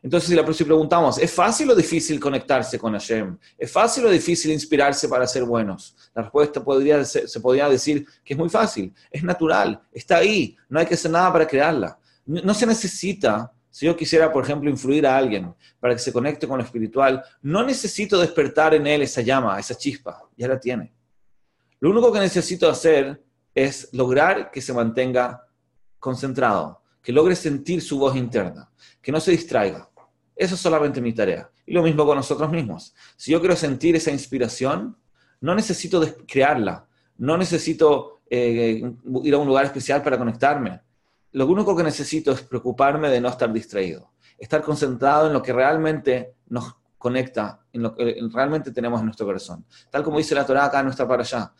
Entonces, 0.03 0.29
si, 0.29 0.35
la, 0.35 0.45
preguntamos, 0.45 1.17
¿es 1.17 1.31
fácil 1.31 1.71
o 1.71 1.75
difícil 1.75 2.19
conectarse 2.19 2.77
con 2.77 2.93
Hashem? 2.93 3.39
¿Es 3.57 3.71
fácil 3.71 4.05
o 4.05 4.09
difícil 4.11 4.51
inspirarse 4.51 5.09
para 5.09 5.25
ser 5.25 5.45
buenos? 5.45 5.95
La 6.13 6.21
respuesta 6.21 6.63
podría 6.63 7.03
se 7.03 7.39
podría 7.39 7.67
decir 7.69 8.05
que 8.23 8.35
es 8.35 8.37
muy 8.37 8.49
fácil, 8.49 8.93
es 9.09 9.23
natural, 9.23 9.81
está 9.91 10.17
ahí, 10.17 10.55
no 10.69 10.79
hay 10.79 10.85
que 10.85 10.93
hacer 10.93 11.09
nada 11.09 11.33
para 11.33 11.47
crearla. 11.47 11.97
No, 12.23 12.53
se 12.53 12.67
necesita, 12.67 13.51
si 13.71 13.85
yo 13.85 13.95
quisiera, 13.95 14.31
por 14.31 14.43
ejemplo, 14.43 14.69
influir 14.69 15.07
a 15.07 15.17
alguien 15.17 15.55
para 15.79 15.93
que 15.93 15.99
se 15.99 16.11
conecte 16.11 16.47
con 16.47 16.57
lo 16.57 16.63
espiritual, 16.63 17.23
no 17.41 17.63
necesito 17.63 18.19
despertar 18.19 18.73
en 18.73 18.85
él 18.85 19.01
esa 19.01 19.21
llama, 19.21 19.57
esa 19.57 19.75
chispa, 19.75 20.21
ya 20.37 20.49
la 20.49 20.59
tiene. 20.59 20.93
Lo 21.79 21.89
único 21.89 22.11
que 22.11 22.19
necesito 22.19 22.69
hacer 22.69 23.23
es 23.55 23.89
lograr 23.93 24.51
que 24.51 24.61
se 24.61 24.73
mantenga 24.73 25.47
concentrado, 25.99 26.81
que 27.01 27.13
logre 27.13 27.35
sentir 27.35 27.81
su 27.81 27.97
voz 27.97 28.15
interna, 28.15 28.69
que 29.01 29.11
no 29.11 29.19
se 29.19 29.31
distraiga. 29.31 29.89
Eso 30.35 30.55
es 30.55 30.61
solamente 30.61 31.01
mi 31.01 31.13
tarea. 31.13 31.49
Y 31.65 31.73
lo 31.73 31.83
mismo 31.83 32.05
con 32.05 32.17
nosotros 32.17 32.51
mismos. 32.51 32.93
Si 33.15 33.31
yo 33.31 33.39
quiero 33.39 33.55
sentir 33.55 33.95
esa 33.95 34.11
inspiración, 34.11 34.97
no 35.39 35.55
necesito 35.55 36.03
crearla, 36.27 36.87
no 37.17 37.37
necesito 37.37 38.21
eh, 38.29 38.81
ir 39.23 39.33
a 39.33 39.37
un 39.37 39.47
lugar 39.47 39.65
especial 39.65 40.03
para 40.03 40.17
conectarme. 40.17 40.81
Lo 41.33 41.45
único 41.47 41.75
que 41.75 41.83
necesito 41.83 42.31
es 42.33 42.41
preocuparme 42.41 43.09
de 43.09 43.21
no 43.21 43.29
estar 43.29 43.51
distraído, 43.53 44.11
estar 44.37 44.61
concentrado 44.61 45.27
en 45.27 45.33
lo 45.33 45.41
que 45.41 45.53
realmente 45.53 46.35
nos 46.47 46.75
conecta, 46.97 47.61
en 47.71 47.83
lo 47.83 47.95
que 47.95 48.17
realmente 48.33 48.71
tenemos 48.71 48.99
en 48.99 49.05
nuestro 49.05 49.25
corazón. 49.25 49.65
Tal 49.89 50.03
como 50.03 50.17
dice 50.17 50.35
la 50.35 50.45
Torah 50.45 50.65
acá 50.65 50.83
nuestra 50.83 51.07
para 51.07 51.23
allá. 51.23 51.53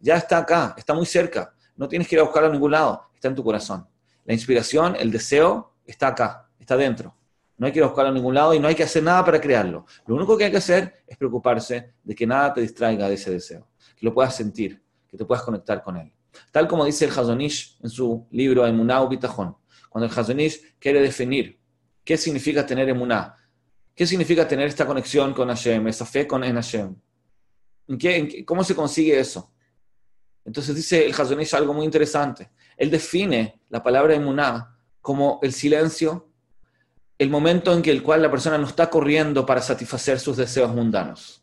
Ya 0.00 0.16
está 0.16 0.38
acá, 0.38 0.74
está 0.76 0.94
muy 0.94 1.06
cerca. 1.06 1.54
No 1.76 1.88
tienes 1.88 2.08
que 2.08 2.16
ir 2.16 2.20
a 2.20 2.24
buscarlo 2.24 2.48
a 2.48 2.52
ningún 2.52 2.72
lado, 2.72 3.04
está 3.14 3.28
en 3.28 3.36
tu 3.36 3.44
corazón. 3.44 3.86
La 4.24 4.34
inspiración, 4.34 4.96
el 4.98 5.12
deseo, 5.12 5.74
está 5.86 6.08
acá, 6.08 6.50
está 6.58 6.76
dentro. 6.76 7.14
No 7.56 7.66
hay 7.66 7.72
que 7.72 7.78
ir 7.78 7.84
a 7.84 7.86
buscarlo 7.86 8.10
a 8.10 8.14
ningún 8.14 8.34
lado 8.34 8.52
y 8.52 8.58
no 8.58 8.66
hay 8.66 8.74
que 8.74 8.82
hacer 8.82 9.02
nada 9.02 9.24
para 9.24 9.40
crearlo. 9.40 9.86
Lo 10.06 10.16
único 10.16 10.36
que 10.36 10.44
hay 10.44 10.50
que 10.50 10.58
hacer 10.58 11.04
es 11.06 11.16
preocuparse 11.16 11.94
de 12.02 12.14
que 12.16 12.26
nada 12.26 12.52
te 12.52 12.60
distraiga 12.60 13.08
de 13.08 13.14
ese 13.14 13.30
deseo, 13.30 13.68
que 13.96 14.04
lo 14.04 14.12
puedas 14.12 14.34
sentir, 14.34 14.82
que 15.08 15.16
te 15.16 15.24
puedas 15.24 15.42
conectar 15.42 15.82
con 15.82 15.96
él. 15.96 16.12
Tal 16.52 16.68
como 16.68 16.84
dice 16.84 17.06
el 17.06 17.10
Hazonish 17.10 17.78
en 17.82 17.90
su 17.90 18.26
libro 18.30 18.66
Emuná 18.66 19.04
Bitajón. 19.06 19.56
Cuando 19.88 20.06
el 20.06 20.18
Hazonish 20.18 20.76
quiere 20.78 21.00
definir 21.00 21.58
qué 22.04 22.16
significa 22.16 22.64
tener 22.64 22.88
Emuná, 22.88 23.34
qué 23.94 24.06
significa 24.06 24.46
tener 24.46 24.68
esta 24.68 24.86
conexión 24.86 25.32
con 25.32 25.48
Hashem, 25.48 25.88
esa 25.88 26.04
fe 26.06 26.26
con 26.26 26.44
en 26.44 26.54
Hashem. 26.54 26.94
¿Cómo 28.44 28.62
se 28.62 28.74
consigue 28.74 29.18
eso? 29.18 29.52
Entonces 30.44 30.76
dice 30.76 31.04
el 31.04 31.12
Hazonish 31.12 31.54
algo 31.54 31.74
muy 31.74 31.84
interesante. 31.84 32.50
Él 32.76 32.90
define 32.90 33.60
la 33.70 33.82
palabra 33.82 34.14
emuná 34.14 34.78
como 35.00 35.40
el 35.42 35.52
silencio, 35.52 36.28
el 37.18 37.30
momento 37.30 37.72
en 37.72 37.82
que 37.82 37.90
el 37.90 38.02
cual 38.02 38.22
la 38.22 38.30
persona 38.30 38.58
no 38.58 38.66
está 38.66 38.88
corriendo 38.88 39.44
para 39.44 39.60
satisfacer 39.60 40.20
sus 40.20 40.36
deseos 40.36 40.72
mundanos. 40.74 41.42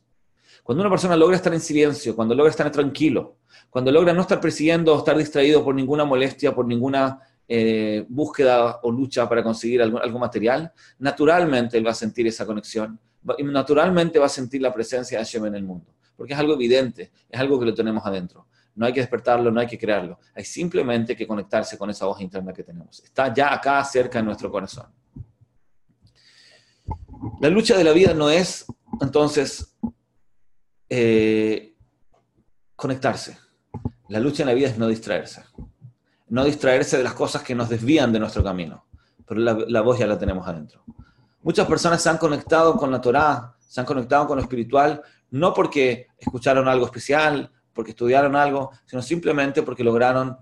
Cuando 0.64 0.82
una 0.82 0.90
persona 0.90 1.16
logra 1.16 1.36
estar 1.36 1.54
en 1.54 1.62
silencio, 1.62 2.16
cuando 2.16 2.34
logra 2.34 2.50
estar 2.50 2.72
tranquilo, 2.72 3.38
cuando 3.76 3.92
logra 3.92 4.14
no 4.14 4.22
estar 4.22 4.40
persiguiendo 4.40 4.96
o 4.96 5.00
estar 5.00 5.18
distraído 5.18 5.62
por 5.62 5.76
ninguna 5.76 6.06
molestia, 6.06 6.56
por 6.56 6.66
ninguna 6.66 7.20
eh, 7.46 8.06
búsqueda 8.08 8.80
o 8.84 8.90
lucha 8.90 9.28
para 9.28 9.44
conseguir 9.44 9.82
algo, 9.82 10.18
material, 10.18 10.72
naturalmente 11.00 11.78
él 11.78 11.86
va 11.86 11.92
a 11.92 11.94
sentir 11.94 12.26
esa 12.26 12.46
conexión 12.46 12.98
y 13.38 13.44
naturalmente 13.44 14.18
va 14.18 14.28
a 14.28 14.30
sentir 14.30 14.62
la 14.62 14.74
presencia 14.74 15.18
de 15.18 15.26
Hashem 15.26 15.48
en 15.48 15.56
el 15.56 15.64
mundo, 15.66 15.94
porque 16.16 16.32
es 16.32 16.40
algo 16.40 16.54
evidente, 16.54 17.12
es 17.30 17.38
algo 17.38 17.60
que 17.60 17.66
lo 17.66 17.74
tenemos 17.74 18.06
adentro. 18.06 18.48
No 18.76 18.86
hay 18.86 18.94
que 18.94 19.02
despertarlo, 19.02 19.52
no 19.52 19.60
hay 19.60 19.68
que 19.68 19.78
crearlo. 19.78 20.20
Hay 20.34 20.46
simplemente 20.46 21.14
que 21.14 21.28
conectarse 21.28 21.78
con 21.78 21.90
esa 21.90 22.06
voz 22.06 22.22
interna 22.22 22.54
que 22.54 22.64
tenemos. 22.64 23.04
Está 23.04 23.34
ya 23.34 23.54
acá 23.54 23.84
cerca 23.84 24.20
en 24.20 24.26
nuestro 24.26 24.50
corazón. 24.50 24.86
La 27.42 27.50
lucha 27.50 27.78
de 27.78 27.84
la 27.84 27.92
vida 27.92 28.14
no 28.14 28.30
es, 28.30 28.68
entonces, 29.02 29.76
eh, 30.88 31.76
conectarse. 32.78 33.44
La 34.08 34.20
lucha 34.20 34.44
en 34.44 34.50
la 34.50 34.56
vida 34.56 34.68
es 34.68 34.78
no 34.78 34.88
distraerse. 34.88 35.44
No 36.28 36.44
distraerse 36.44 36.98
de 36.98 37.04
las 37.04 37.14
cosas 37.14 37.42
que 37.42 37.56
nos 37.56 37.70
desvían 37.70 38.12
de 38.14 38.20
nuestro 38.20 38.44
camino. 38.44 38.86
Pero 39.26 39.40
la, 39.40 39.82
voz 39.82 39.98
ya 39.98 40.06
la 40.06 40.18
tenemos 40.18 40.48
adentro. 40.48 40.84
Muchas 41.42 41.68
personas 41.68 42.02
se 42.02 42.10
han 42.10 42.18
conectado 42.18 42.78
con 42.78 42.92
la 42.92 43.02
Torá, 43.02 43.56
se 43.60 43.80
han 43.80 43.86
conectado 43.86 44.28
con 44.28 44.38
lo 44.38 44.44
espiritual, 44.44 45.02
no 45.32 45.54
porque 45.54 46.08
escucharon 46.18 46.68
algo 46.68 46.86
especial, 46.86 47.52
porque 47.74 47.92
estudiaron 47.92 48.36
algo, 48.36 48.72
sino 48.86 49.02
simplemente 49.02 49.64
porque 49.64 49.84
lograron 49.84 50.38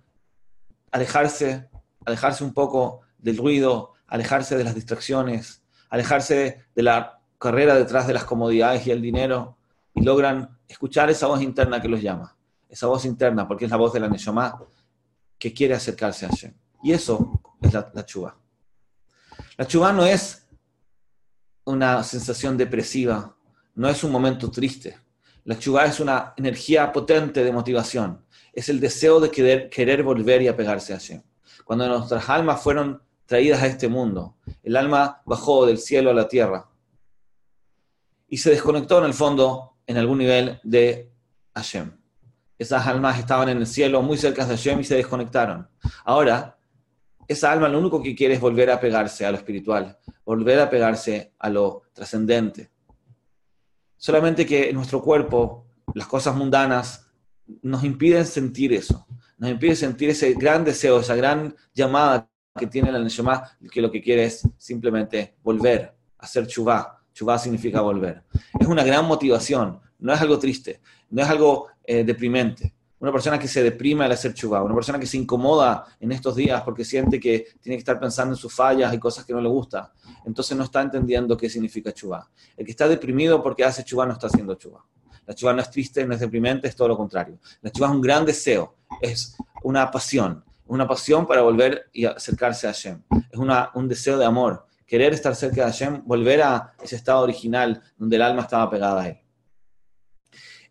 alejarse, 0.92 1.70
alejarse 2.06 2.44
un 2.44 2.54
poco 2.54 3.02
del 3.18 3.38
ruido, 3.38 3.94
alejarse 4.08 4.58
de 4.58 4.64
las 4.64 4.76
distracciones, 4.76 5.64
alejarse 5.90 6.66
de 6.76 6.84
la 6.84 7.20
carrera 7.40 7.76
detrás 7.76 8.08
de 8.08 8.14
las 8.14 8.26
comodidades 8.26 8.86
y 8.86 8.92
el 8.92 9.02
dinero, 9.02 9.58
y 9.96 10.02
logran 10.02 10.58
escuchar 10.68 11.10
esa 11.10 11.28
voz 11.28 11.42
interna 11.42 11.82
que 11.82 11.88
los 11.88 12.02
llama, 12.02 12.36
esa 12.74 12.88
voz 12.88 13.06
interna, 13.06 13.48
porque 13.48 13.66
es 13.66 13.72
la 13.72 13.78
voz 13.78 13.94
de 13.94 14.00
la 14.00 14.10
Neshama 14.10 14.60
que 15.38 15.54
quiere 15.54 15.76
acercarse 15.76 16.26
a 16.26 16.30
Hashem. 16.30 16.54
Y 16.82 16.92
eso 16.92 17.40
es 17.62 17.72
la, 17.74 17.92
la 17.94 18.06
chuva. 18.06 18.36
La 19.58 19.68
chuva 19.68 19.94
no 19.94 20.06
es 20.06 20.48
una 21.66 22.04
sensación 22.04 22.58
depresiva, 22.58 23.36
no 23.76 23.88
es 23.88 24.04
un 24.04 24.12
momento 24.12 24.50
triste, 24.50 24.98
la 25.46 25.60
chubá 25.60 25.86
es 25.86 26.00
una 26.00 26.34
energía 26.38 26.92
potente 26.92 27.44
de 27.44 27.52
motivación. 27.52 28.26
Es 28.54 28.70
el 28.70 28.80
deseo 28.80 29.20
de 29.20 29.30
querer, 29.30 29.70
querer 29.70 30.02
volver 30.02 30.42
y 30.42 30.48
apegarse 30.48 30.94
a 30.94 30.98
Hashem. 30.98 31.22
Cuando 31.66 31.88
nuestras 31.88 32.30
almas 32.30 32.62
fueron 32.62 33.02
traídas 33.26 33.62
a 33.62 33.68
este 33.68 33.88
mundo, 33.88 34.38
el 34.64 34.76
alma 34.78 35.22
bajó 35.26 35.66
del 35.66 35.80
cielo 35.80 36.12
a 36.12 36.14
la 36.14 36.28
tierra 36.28 36.70
y 38.28 38.38
se 38.38 38.52
desconectó 38.52 39.00
en 39.00 39.06
el 39.06 39.14
fondo, 39.14 39.78
en 39.86 39.98
algún 39.98 40.20
nivel, 40.20 40.60
de 40.64 41.12
Hashem. 41.54 41.92
Esas 42.58 42.86
almas 42.88 43.20
estaban 43.20 43.50
en 43.50 43.58
el 43.58 43.68
cielo 43.68 44.02
muy 44.02 44.18
cerca 44.18 44.46
de 44.46 44.56
Hashem 44.56 44.80
y 44.80 44.84
se 44.84 44.96
desconectaron. 44.96 45.68
Ahora, 46.06 46.58
esa 47.28 47.52
alma 47.52 47.68
lo 47.68 47.80
único 47.80 48.02
que 48.02 48.16
quiere 48.16 48.36
es 48.36 48.42
volver 48.42 48.70
a 48.70 48.80
pegarse 48.80 49.26
a 49.26 49.32
lo 49.32 49.38
espiritual, 49.38 49.98
volver 50.26 50.60
a 50.60 50.70
pegarse 50.70 51.34
a 51.40 51.50
lo 51.50 51.84
trascendente. 51.94 52.72
Solamente 53.98 54.46
que 54.46 54.74
nuestro 54.74 55.02
cuerpo, 55.02 55.66
las 55.94 56.08
cosas 56.08 56.36
mundanas 56.36 57.08
nos 57.62 57.84
impiden 57.84 58.26
sentir 58.26 58.74
eso, 58.74 59.06
nos 59.38 59.50
impiden 59.50 59.76
sentir 59.76 60.10
ese 60.10 60.34
gran 60.34 60.64
deseo, 60.64 61.00
esa 61.00 61.16
gran 61.16 61.56
llamada 61.74 62.30
que 62.58 62.68
tiene 62.68 62.92
la 62.92 63.00
Neshama, 63.00 63.44
que 63.72 63.82
lo 63.82 63.90
que 63.90 64.02
quiere 64.02 64.26
es 64.26 64.48
simplemente 64.58 65.36
volver, 65.42 65.96
hacer 66.18 66.48
chubá. 66.48 67.00
Chubá 67.14 67.38
significa 67.38 67.82
volver. 67.82 68.24
Es 68.60 68.68
una 68.68 68.84
gran 68.84 69.06
motivación, 69.06 69.80
no 70.00 70.14
es 70.14 70.22
algo 70.22 70.40
triste, 70.40 70.82
no 71.10 71.22
es 71.22 71.30
algo 71.30 71.68
eh, 71.84 72.04
deprimente. 72.04 72.74
Una 73.00 73.12
persona 73.12 73.38
que 73.38 73.50
se 73.50 73.62
deprime 73.62 74.06
al 74.06 74.14
hacer 74.14 74.34
chubá, 74.34 74.64
una 74.64 74.74
persona 74.74 74.98
que 74.98 75.06
se 75.06 75.18
incomoda 75.18 75.86
en 76.00 76.14
estos 76.14 76.38
días 76.38 76.62
porque 76.62 76.86
siente 76.86 77.20
que 77.20 77.48
tiene 77.60 77.76
que 77.76 77.80
estar 77.80 78.00
pensando 78.00 78.34
en 78.34 78.38
sus 78.38 78.54
fallas 78.54 78.94
y 78.94 78.98
cosas 78.98 79.26
que 79.26 79.34
no 79.34 79.42
le 79.42 79.50
gustan, 79.50 79.88
entonces 80.26 80.56
no 80.56 80.64
está 80.64 80.82
entendiendo 80.82 81.36
qué 81.36 81.50
significa 81.50 81.92
chubá. 81.92 82.30
El 82.56 82.66
que 82.66 82.72
está 82.72 82.88
deprimido 82.88 83.44
porque 83.44 83.66
hace 83.66 83.84
chubá 83.84 84.06
no 84.06 84.14
está 84.14 84.28
haciendo 84.28 84.56
chubá. 84.56 84.86
La 85.26 85.34
chubá 85.34 85.54
no 85.54 85.62
es 85.62 85.70
triste, 85.70 86.06
no 86.06 86.14
es 86.14 86.22
deprimente, 86.22 86.68
es 86.68 86.76
todo 86.76 86.88
lo 86.88 86.98
contrario. 86.98 87.40
La 87.62 87.72
chubá 87.72 87.88
es 87.88 87.94
un 87.94 88.02
gran 88.02 88.26
deseo, 88.26 88.76
es 89.02 89.36
una 89.64 89.92
pasión, 89.92 90.44
una 90.66 90.88
pasión 90.88 91.28
para 91.28 91.42
volver 91.42 91.90
y 91.92 92.06
acercarse 92.06 92.68
a 92.68 92.72
Hashem. 92.72 93.02
Es 93.32 93.38
un 93.38 93.88
deseo 93.90 94.18
de 94.18 94.26
amor, 94.26 94.66
querer 94.86 95.14
estar 95.14 95.36
cerca 95.36 95.66
de 95.66 95.72
Hashem, 95.72 96.04
volver 96.06 96.42
a 96.42 96.74
ese 96.82 96.96
estado 96.96 97.22
original 97.22 97.82
donde 97.98 98.16
el 98.16 98.22
alma 98.22 98.44
estaba 98.44 98.70
pegada 98.70 99.02
a 99.02 99.10
él. 99.10 99.23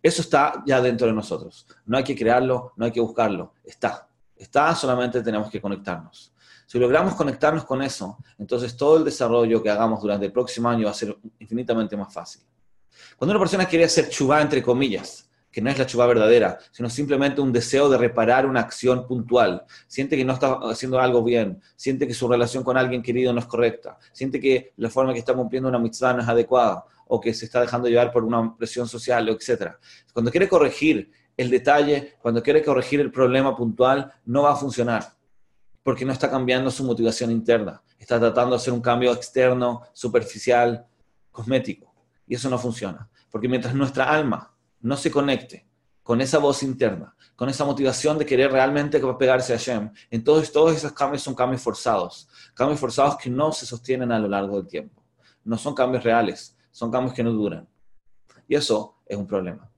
Eso 0.02 0.22
está 0.22 0.62
ya 0.66 0.80
dentro 0.80 1.06
de 1.06 1.12
nosotros. 1.12 1.66
No 1.86 1.96
hay 1.96 2.04
que 2.04 2.16
crearlo, 2.16 2.72
no 2.76 2.84
hay 2.84 2.90
que 2.92 3.00
buscarlo. 3.00 3.54
Está. 3.64 4.08
Está, 4.36 4.74
solamente 4.74 5.22
tenemos 5.22 5.48
que 5.50 5.60
conectarnos. 5.60 6.32
Si 6.66 6.78
logramos 6.78 7.14
conectarnos 7.14 7.64
con 7.64 7.82
eso, 7.82 8.18
entonces 8.38 8.76
todo 8.76 8.96
el 8.96 9.04
desarrollo 9.04 9.62
que 9.62 9.70
hagamos 9.70 10.00
durante 10.00 10.26
el 10.26 10.32
próximo 10.32 10.68
año 10.68 10.86
va 10.86 10.90
a 10.90 10.94
ser 10.94 11.16
infinitamente 11.38 11.96
más 11.96 12.12
fácil. 12.12 12.42
Cuando 13.16 13.32
una 13.32 13.40
persona 13.40 13.66
quiere 13.66 13.84
hacer 13.84 14.08
chubá, 14.08 14.40
entre 14.40 14.62
comillas, 14.62 15.28
que 15.52 15.60
no 15.60 15.70
es 15.70 15.78
la 15.78 15.86
chubá 15.86 16.06
verdadera, 16.06 16.58
sino 16.70 16.88
simplemente 16.88 17.40
un 17.40 17.52
deseo 17.52 17.90
de 17.90 17.98
reparar 17.98 18.46
una 18.46 18.60
acción 18.60 19.06
puntual, 19.06 19.64
siente 19.86 20.16
que 20.16 20.24
no 20.24 20.32
está 20.32 20.58
haciendo 20.62 20.98
algo 20.98 21.22
bien, 21.22 21.60
siente 21.76 22.08
que 22.08 22.14
su 22.14 22.26
relación 22.26 22.64
con 22.64 22.78
alguien 22.78 23.02
querido 23.02 23.32
no 23.32 23.40
es 23.40 23.46
correcta, 23.46 23.98
siente 24.12 24.40
que 24.40 24.72
la 24.78 24.88
forma 24.88 25.12
que 25.12 25.18
está 25.18 25.34
cumpliendo 25.34 25.68
una 25.68 25.78
mitzvah 25.78 26.14
no 26.14 26.22
es 26.22 26.28
adecuada, 26.28 26.86
o 27.14 27.20
que 27.20 27.34
se 27.34 27.44
está 27.44 27.60
dejando 27.60 27.88
llevar 27.88 28.10
por 28.10 28.24
una 28.24 28.56
presión 28.56 28.88
social, 28.88 29.28
etc. 29.28 29.72
Cuando 30.14 30.30
quiere 30.30 30.48
corregir 30.48 31.12
el 31.36 31.50
detalle, 31.50 32.14
cuando 32.22 32.42
quiere 32.42 32.64
corregir 32.64 33.00
el 33.00 33.12
problema 33.12 33.54
puntual, 33.54 34.10
no 34.24 34.44
va 34.44 34.52
a 34.52 34.56
funcionar, 34.56 35.14
porque 35.82 36.06
no 36.06 36.12
está 36.14 36.30
cambiando 36.30 36.70
su 36.70 36.84
motivación 36.84 37.30
interna, 37.30 37.82
está 37.98 38.18
tratando 38.18 38.52
de 38.52 38.62
hacer 38.62 38.72
un 38.72 38.80
cambio 38.80 39.12
externo, 39.12 39.82
superficial, 39.92 40.86
cosmético, 41.30 41.94
y 42.26 42.34
eso 42.34 42.48
no 42.48 42.58
funciona, 42.58 43.10
porque 43.30 43.46
mientras 43.46 43.74
nuestra 43.74 44.10
alma 44.10 44.56
no 44.80 44.96
se 44.96 45.10
conecte 45.10 45.68
con 46.02 46.22
esa 46.22 46.38
voz 46.38 46.62
interna, 46.62 47.14
con 47.36 47.50
esa 47.50 47.66
motivación 47.66 48.16
de 48.16 48.24
querer 48.24 48.50
realmente 48.50 48.98
pegarse 49.18 49.52
a 49.52 49.58
Hashem, 49.58 49.92
entonces 50.10 50.50
todos 50.50 50.74
esos 50.74 50.92
cambios 50.92 51.22
son 51.22 51.34
cambios 51.34 51.60
forzados, 51.60 52.26
cambios 52.54 52.80
forzados 52.80 53.18
que 53.18 53.28
no 53.28 53.52
se 53.52 53.66
sostienen 53.66 54.12
a 54.12 54.18
lo 54.18 54.28
largo 54.28 54.56
del 54.56 54.66
tiempo. 54.66 55.02
No 55.44 55.58
son 55.58 55.74
cambios 55.74 56.04
reales, 56.04 56.56
son 56.72 56.90
cambios 56.90 57.14
que 57.14 57.22
no 57.22 57.30
duran. 57.30 57.68
Y 58.48 58.56
eso 58.56 58.96
es 59.06 59.16
un 59.16 59.26
problema. 59.26 59.70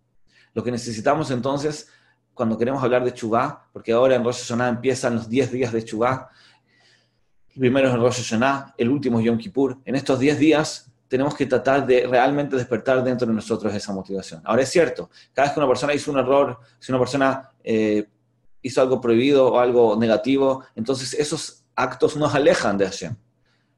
Lo 0.55 0.63
que 0.63 0.71
necesitamos 0.71 1.31
entonces, 1.31 1.89
cuando 2.33 2.57
queremos 2.57 2.83
hablar 2.83 3.05
de 3.05 3.13
Chubá, 3.13 3.69
porque 3.73 3.93
ahora 3.93 4.15
en 4.15 4.25
Rosh 4.25 4.39
Hashanah 4.39 4.69
empiezan 4.69 5.17
los 5.17 5.29
10 5.29 5.53
días 5.53 5.73
de 5.73 5.85
Chubá, 5.85 6.31
el 7.55 7.61
primero 7.61 7.89
es 7.89 7.95
en 7.95 8.01
Rosh 8.01 8.23
Hashanah, 8.23 8.75
el 8.79 8.89
último 8.89 9.19
es 9.19 9.27
Yom 9.27 9.37
Kippur. 9.37 9.79
En 9.85 9.95
estos 9.97 10.19
10 10.19 10.39
días 10.39 10.91
tenemos 11.09 11.35
que 11.35 11.47
tratar 11.47 11.87
de 11.87 12.07
realmente 12.07 12.57
despertar 12.57 13.05
dentro 13.05 13.27
de 13.27 13.35
nosotros 13.35 13.73
esa 13.75 13.93
motivación. 13.93 14.41
Ahora 14.45 14.63
es 14.63 14.71
cierto, 14.71 15.11
cada 15.33 15.47
vez 15.47 15.55
que 15.55 15.61
una 15.61 15.69
persona 15.69 15.95
hizo 15.95 16.11
un 16.11 16.19
error, 16.19 16.59
si 16.79 16.91
una 16.91 16.99
persona 16.99 17.51
eh, 17.63 18.09
hizo 18.63 18.81
algo 18.81 19.01
prohibido 19.01 19.53
o 19.53 19.59
algo 19.59 19.97
negativo, 19.97 20.65
entonces 20.75 21.15
esos 21.15 21.65
actos 21.77 22.17
nos 22.17 22.35
alejan 22.35 22.79
de 22.79 22.87
Hashem, 22.87 23.15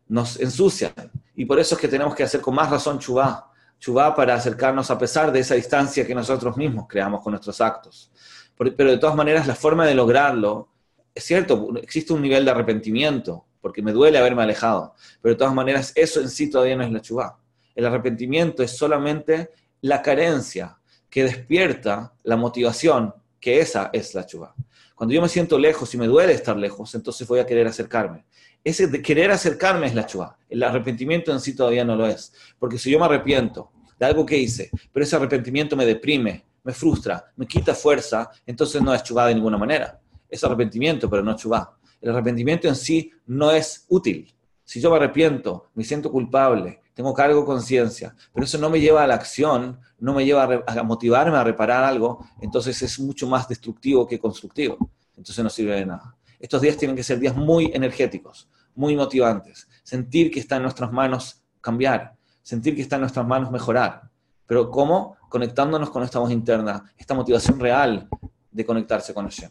nos 0.08 0.38
ensucian. 0.40 0.92
Y 1.34 1.44
por 1.44 1.58
eso 1.58 1.74
es 1.74 1.80
que 1.80 1.88
tenemos 1.88 2.14
que 2.14 2.22
hacer 2.22 2.40
con 2.40 2.54
más 2.54 2.70
razón 2.70 2.98
chubá, 2.98 3.52
chubá 3.78 4.14
para 4.14 4.34
acercarnos 4.34 4.90
a 4.90 4.98
pesar 4.98 5.30
de 5.32 5.40
esa 5.40 5.54
distancia 5.54 6.06
que 6.06 6.14
nosotros 6.14 6.56
mismos 6.56 6.86
creamos 6.88 7.20
con 7.22 7.32
nuestros 7.32 7.60
actos. 7.60 8.10
Pero 8.56 8.90
de 8.90 8.98
todas 8.98 9.16
maneras, 9.16 9.46
la 9.46 9.54
forma 9.54 9.86
de 9.86 9.94
lograrlo, 9.94 10.68
es 11.14 11.24
cierto, 11.24 11.68
existe 11.82 12.12
un 12.12 12.22
nivel 12.22 12.44
de 12.44 12.50
arrepentimiento, 12.50 13.44
porque 13.60 13.82
me 13.82 13.92
duele 13.92 14.18
haberme 14.18 14.42
alejado. 14.42 14.94
Pero 15.20 15.34
de 15.34 15.38
todas 15.38 15.54
maneras, 15.54 15.92
eso 15.94 16.20
en 16.20 16.30
sí 16.30 16.48
todavía 16.48 16.76
no 16.76 16.84
es 16.84 16.92
la 16.92 17.00
chubá. 17.00 17.38
El 17.74 17.84
arrepentimiento 17.84 18.62
es 18.62 18.76
solamente 18.76 19.50
la 19.82 20.00
carencia 20.00 20.78
que 21.10 21.24
despierta 21.24 22.14
la 22.22 22.36
motivación, 22.36 23.14
que 23.38 23.60
esa 23.60 23.90
es 23.92 24.14
la 24.14 24.24
chubá. 24.24 24.54
Cuando 24.94 25.14
yo 25.14 25.20
me 25.20 25.28
siento 25.28 25.58
lejos 25.58 25.92
y 25.94 25.98
me 25.98 26.06
duele 26.06 26.32
estar 26.32 26.56
lejos, 26.56 26.94
entonces 26.94 27.28
voy 27.28 27.38
a 27.38 27.46
querer 27.46 27.66
acercarme. 27.66 28.24
Ese 28.66 28.88
de 28.88 29.00
querer 29.00 29.30
acercarme 29.30 29.86
es 29.86 29.94
la 29.94 30.06
chubá. 30.06 30.36
El 30.48 30.62
arrepentimiento 30.62 31.32
en 31.32 31.40
sí 31.40 31.54
todavía 31.54 31.84
no 31.84 31.94
lo 31.94 32.06
es. 32.06 32.32
Porque 32.58 32.78
si 32.78 32.90
yo 32.90 32.98
me 32.98 33.04
arrepiento 33.04 33.70
de 33.98 34.06
algo 34.06 34.26
que 34.26 34.36
hice, 34.36 34.70
pero 34.92 35.04
ese 35.04 35.16
arrepentimiento 35.16 35.76
me 35.76 35.86
deprime, 35.86 36.44
me 36.64 36.72
frustra, 36.72 37.32
me 37.36 37.46
quita 37.46 37.74
fuerza, 37.74 38.30
entonces 38.44 38.82
no 38.82 38.92
es 38.92 39.02
chubá 39.02 39.26
de 39.28 39.34
ninguna 39.34 39.56
manera. 39.56 40.00
Es 40.28 40.42
arrepentimiento, 40.42 41.08
pero 41.08 41.22
no 41.22 41.30
es 41.30 41.36
chubá 41.36 41.76
el 42.00 42.10
arrepentimiento 42.10 42.68
en 42.68 42.76
sí 42.76 43.10
no 43.26 43.50
es 43.50 43.86
útil. 43.88 44.32
Si 44.64 44.80
yo 44.80 44.90
me 44.90 44.96
arrepiento, 44.96 45.70
me 45.74 45.84
siento 45.84 46.10
culpable, 46.10 46.80
tengo 46.94 47.14
cargo 47.14 47.44
conciencia, 47.44 48.14
pero 48.32 48.44
eso 48.44 48.58
no 48.58 48.70
me 48.70 48.80
lleva 48.80 49.04
a 49.04 49.06
la 49.06 49.14
acción, 49.14 49.78
no 49.98 50.14
me 50.14 50.24
lleva 50.24 50.62
a, 50.66 50.82
motivarme 50.82 51.36
a 51.36 51.44
reparar 51.44 51.84
algo, 51.84 52.26
entonces 52.40 52.80
es 52.82 52.98
mucho 52.98 53.28
más 53.28 53.48
destructivo 53.48 54.06
que 54.06 54.18
constructivo. 54.18 54.90
Entonces 55.16 55.42
no 55.42 55.50
sirve 55.50 55.76
de 55.76 55.86
nada. 55.86 56.16
Estos 56.38 56.60
días 56.60 56.76
tienen 56.76 56.96
que 56.96 57.02
ser 57.02 57.18
días 57.18 57.34
muy 57.34 57.70
energéticos, 57.72 58.48
muy 58.76 58.94
motivantes. 58.94 59.68
Sentir 59.82 60.30
que 60.30 60.38
está 60.38 60.56
en 60.56 60.62
nuestras 60.62 60.92
manos 60.92 61.42
cambiar, 61.60 62.14
sentir 62.42 62.76
que 62.76 62.82
está 62.82 62.96
en 62.96 63.02
nuestras 63.02 63.26
manos 63.26 63.50
mejorar. 63.50 64.08
Pero 64.46 64.70
¿cómo? 64.70 65.16
Conectándonos 65.28 65.90
con 65.90 66.04
esta 66.04 66.20
voz 66.20 66.30
interna, 66.30 66.84
esta 66.96 67.14
motivación 67.14 67.58
real 67.58 68.08
de 68.50 68.64
conectarse 68.64 69.12
con 69.12 69.24
Hashem. 69.24 69.50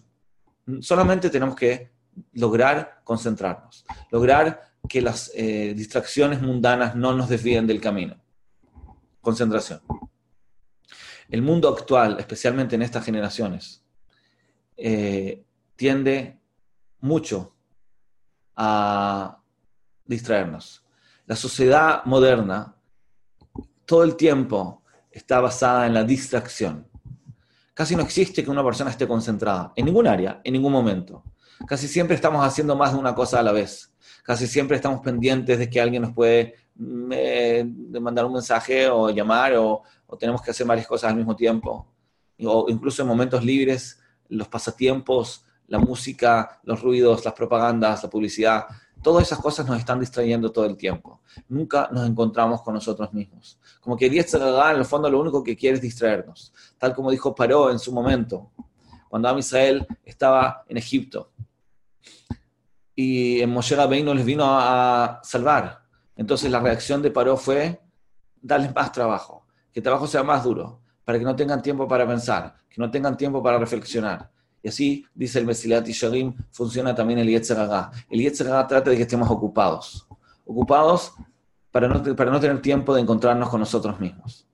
Solamente 0.79 1.29
tenemos 1.29 1.55
que 1.55 1.91
lograr 2.33 3.01
concentrarnos, 3.03 3.85
lograr 4.09 4.61
que 4.87 5.01
las 5.01 5.31
eh, 5.35 5.73
distracciones 5.75 6.41
mundanas 6.41 6.95
no 6.95 7.13
nos 7.13 7.27
desvíen 7.27 7.67
del 7.67 7.81
camino. 7.81 8.15
Concentración. 9.19 9.81
El 11.27 11.41
mundo 11.41 11.69
actual, 11.69 12.17
especialmente 12.19 12.75
en 12.75 12.83
estas 12.83 13.03
generaciones, 13.03 13.83
eh, 14.77 15.43
tiende 15.75 16.39
mucho 16.99 17.54
a 18.55 19.39
distraernos. 20.05 20.83
La 21.25 21.35
sociedad 21.35 22.05
moderna 22.05 22.75
todo 23.85 24.03
el 24.03 24.15
tiempo 24.15 24.83
está 25.11 25.39
basada 25.39 25.87
en 25.87 25.93
la 25.93 26.03
distracción. 26.03 26.87
Casi 27.73 27.95
no 27.95 28.03
existe 28.03 28.43
que 28.43 28.49
una 28.49 28.63
persona 28.63 28.89
esté 28.89 29.07
concentrada 29.07 29.73
en 29.75 29.85
ningún 29.85 30.07
área, 30.07 30.41
en 30.43 30.53
ningún 30.53 30.71
momento. 30.71 31.23
Casi 31.67 31.87
siempre 31.87 32.15
estamos 32.15 32.45
haciendo 32.45 32.75
más 32.75 32.93
de 32.93 32.99
una 32.99 33.15
cosa 33.15 33.39
a 33.39 33.43
la 33.43 33.51
vez. 33.51 33.93
Casi 34.23 34.47
siempre 34.47 34.77
estamos 34.77 35.01
pendientes 35.01 35.59
de 35.59 35.69
que 35.69 35.79
alguien 35.79 36.01
nos 36.01 36.13
puede 36.13 36.55
eh, 37.11 37.65
mandar 37.99 38.25
un 38.25 38.33
mensaje 38.33 38.87
o 38.89 39.09
llamar 39.09 39.53
o, 39.57 39.83
tenemos 40.19 40.41
que 40.41 40.51
hacer 40.51 40.65
varias 40.65 40.87
cosas 40.87 41.11
al 41.11 41.17
mismo 41.17 41.35
tiempo. 41.35 41.87
O 42.43 42.65
incluso 42.69 43.01
en 43.01 43.07
momentos 43.07 43.43
libres, 43.43 43.99
los 44.29 44.47
pasatiempos, 44.47 45.45
la 45.67 45.79
música, 45.79 46.59
los 46.63 46.81
ruidos, 46.81 47.25
las 47.25 47.33
propagandas, 47.33 48.03
la 48.03 48.09
publicidad, 48.09 48.65
todas 49.01 49.25
esas 49.25 49.39
cosas 49.39 49.67
nos 49.67 49.77
están 49.77 49.99
distrayendo 49.99 50.51
todo 50.51 50.65
el 50.65 50.75
tiempo. 50.75 51.21
Nunca 51.47 51.89
nos 51.91 52.07
encontramos 52.07 52.61
con 52.61 52.73
nosotros 52.73 53.13
mismos. 53.13 53.59
Como 53.79 53.95
que 53.95 54.07
el 54.07 54.13
en 54.17 54.77
el 54.77 54.85
fondo 54.85 55.09
lo 55.09 55.19
único 55.19 55.43
que 55.43 55.55
quiere 55.55 55.75
es 55.75 55.81
distraernos. 55.81 56.53
Tal 56.77 56.95
como 56.95 57.11
dijo 57.11 57.35
Paró 57.35 57.69
en 57.69 57.77
su 57.77 57.91
momento, 57.91 58.51
cuando 59.07 59.29
Amisrael 59.29 59.85
estaba 60.03 60.63
en 60.67 60.77
Egipto 60.77 61.31
y 62.95 63.41
en 63.41 63.49
Moshe 63.49 63.75
Rabbeinu 63.75 64.13
les 64.13 64.25
vino 64.25 64.43
a, 64.47 65.19
salvar. 65.23 65.83
Entonces 66.15 66.49
la 66.49 66.59
reacción 66.59 67.01
de 67.01 67.11
Paró 67.11 67.37
fue 67.37 67.81
darles 68.41 68.73
más 68.73 68.91
trabajo, 68.91 69.45
que 69.71 69.81
el 69.81 69.83
trabajo 69.83 70.07
sea 70.07 70.23
más 70.23 70.43
duro, 70.43 70.81
para 71.03 71.19
que 71.19 71.25
no 71.25 71.35
tengan 71.35 71.61
tiempo 71.61 71.87
para 71.87 72.07
pensar, 72.07 72.55
que 72.69 72.81
no 72.81 72.89
tengan 72.89 73.17
tiempo 73.17 73.43
para 73.43 73.59
reflexionar. 73.59 74.31
Y 74.65 74.67
así, 74.67 75.05
dice 75.13 75.37
el 75.37 75.45
Mesilat 75.45 75.87
Sharim, 75.87 76.33
funciona 76.49 76.95
también 76.95 77.19
el 77.19 77.27
Yetzer 77.27 77.55
El 78.09 78.19
Yetzer 78.19 78.47
trata 78.47 78.89
de 78.89 78.95
que 78.95 79.03
estemos 79.03 79.29
ocupados, 79.29 80.07
ocupados 80.43 81.13
para 81.69 81.87
no, 81.87 82.01
para 82.15 82.31
no 82.31 82.39
tener 82.39 82.59
tiempo 82.63 82.95
de 82.95 83.01
encontrarnos 83.01 83.49
con 83.49 83.59
nosotros 83.59 83.99
mismos. 83.99 84.47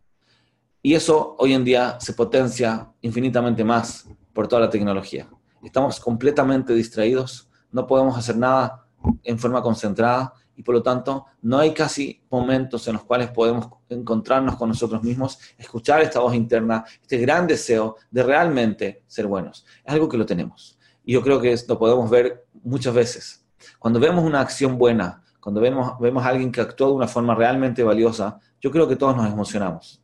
Y 0.82 0.96
eso 0.96 1.38
hoy 1.40 1.54
en 1.54 1.64
día 1.64 1.98
se 2.02 2.12
potencia 2.12 2.92
infinitamente 3.00 3.64
más 3.64 4.06
por 4.34 4.50
toda 4.50 4.64
la 4.64 4.70
tecnología. 4.70 5.30
Estamos 5.64 5.98
completamente 6.02 6.74
distraídos 6.74 7.48
no 7.72 7.88
podemos 7.88 8.18
hacer 8.18 8.36
nada 8.36 8.86
en 9.24 9.40
forma 9.40 9.62
concentrada 9.62 10.34
y 10.62 10.64
por 10.64 10.76
lo 10.76 10.84
tanto 10.84 11.26
no 11.42 11.58
hay 11.58 11.74
casi 11.74 12.22
momentos 12.30 12.88
en 12.88 12.94
los 12.94 13.04
cuales 13.04 13.32
podemos 13.32 13.68
encontrarnos 13.90 14.58
con 14.58 14.70
nosotros 14.70 15.02
mismos, 15.02 15.40
escuchar 15.58 16.04
esta 16.04 16.20
voz 16.20 16.36
interna, 16.36 16.86
este 17.02 17.18
gran 17.18 17.48
deseo 17.48 17.96
de 18.12 18.22
realmente 18.22 19.02
ser 19.08 19.26
buenos. 19.26 19.66
Es 19.84 19.92
algo 19.92 20.08
que 20.08 20.18
lo 20.18 20.26
tenemos. 20.28 20.78
Y 21.04 21.14
yo 21.14 21.24
creo 21.24 21.42
que 21.42 21.56
lo 21.68 21.80
podemos 21.80 22.12
ver 22.12 22.46
muchas 22.62 22.94
veces. 22.94 23.44
Cuando 23.80 24.00
vemos 24.00 24.24
una 24.24 24.40
acción 24.40 24.78
buena, 24.78 25.24
cuando 25.40 25.60
vemos, 25.62 25.98
vemos 26.00 26.24
a 26.24 26.28
alguien 26.28 26.52
que 26.52 26.62
actúa 26.62 26.90
de 26.90 26.94
una 26.94 27.08
forma 27.08 27.34
realmente 27.34 27.82
valiosa, 27.82 28.40
yo 28.62 28.70
creo 28.70 28.88
que 28.88 28.96
todos 28.96 29.16
nos 29.16 29.26
emocionamos 29.26 30.00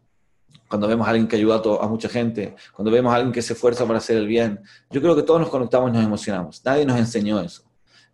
cuando 0.67 0.87
vemos 0.87 1.07
a 1.07 1.11
alguien 1.11 1.27
que 1.27 1.35
ayuda 1.35 1.61
a, 1.81 1.87
mucha 1.87 2.09
gente, 2.09 2.55
cuando 2.73 2.91
vemos 2.91 3.13
a 3.13 3.17
alguien 3.17 3.31
que 3.31 3.41
se 3.41 3.53
esfuerza 3.53 3.85
para 3.85 3.99
hacer 3.99 4.17
el 4.17 4.27
bien. 4.27 4.59
Yo 4.89 5.01
creo 5.01 5.15
que 5.15 5.23
todos 5.23 5.39
nos 5.39 5.49
conectamos 5.49 5.91
y 5.91 5.93
nos 5.93 6.03
emocionamos. 6.03 6.61
Nadie 6.65 6.85
nos 6.85 6.97
enseñó 6.97 7.39
eso. 7.39 7.63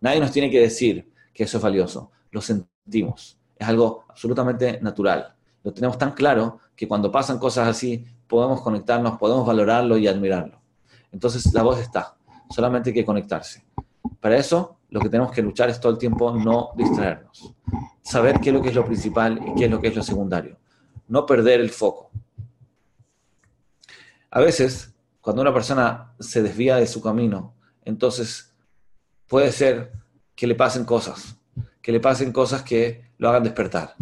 Nadie 0.00 0.20
nos 0.20 0.30
tiene 0.30 0.50
que 0.50 0.60
decir 0.60 1.10
que 1.32 1.44
eso 1.44 1.56
es 1.56 1.62
valioso. 1.62 2.12
Lo 2.34 2.40
sentimos. 2.40 3.38
Es 3.56 3.68
algo 3.68 4.06
absolutamente 4.08 4.80
natural. 4.82 5.36
Lo 5.62 5.72
tenemos 5.72 5.96
tan 5.96 6.14
claro 6.14 6.58
que 6.74 6.88
cuando 6.88 7.12
pasan 7.12 7.38
cosas 7.38 7.68
así, 7.68 8.04
podemos 8.26 8.60
conectarnos, 8.60 9.18
podemos 9.18 9.46
valorarlo 9.46 9.96
y 9.96 10.08
admirarlo. 10.08 10.60
Entonces 11.12 11.54
la 11.54 11.62
voz 11.62 11.78
está. 11.78 12.16
Solamente 12.50 12.90
hay 12.90 12.94
que 12.94 13.04
conectarse. 13.04 13.64
Para 14.18 14.36
eso, 14.36 14.78
lo 14.90 14.98
que 14.98 15.08
tenemos 15.08 15.30
que 15.30 15.42
luchar 15.42 15.70
es 15.70 15.78
todo 15.78 15.92
el 15.92 15.98
tiempo 15.98 16.36
no 16.36 16.70
distraernos. 16.76 17.54
Saber 18.02 18.40
qué 18.40 18.50
es 18.50 18.54
lo 18.54 18.60
que 18.60 18.70
es 18.70 18.74
lo 18.74 18.84
principal 18.84 19.40
y 19.46 19.54
qué 19.54 19.66
es 19.66 19.70
lo 19.70 19.80
que 19.80 19.88
es 19.88 19.94
lo 19.94 20.02
secundario. 20.02 20.58
No 21.06 21.26
perder 21.26 21.60
el 21.60 21.70
foco. 21.70 22.10
A 24.32 24.40
veces, 24.40 24.92
cuando 25.20 25.40
una 25.40 25.54
persona 25.54 26.16
se 26.18 26.42
desvía 26.42 26.76
de 26.76 26.88
su 26.88 27.00
camino, 27.00 27.54
entonces 27.84 28.52
puede 29.28 29.52
ser 29.52 29.92
que 30.34 30.48
le 30.48 30.56
pasen 30.56 30.84
cosas, 30.84 31.38
que 31.84 31.92
le 31.92 32.00
pasen 32.00 32.32
cosas 32.32 32.62
que 32.62 33.10
lo 33.18 33.28
hagan 33.28 33.42
despertar. 33.42 33.94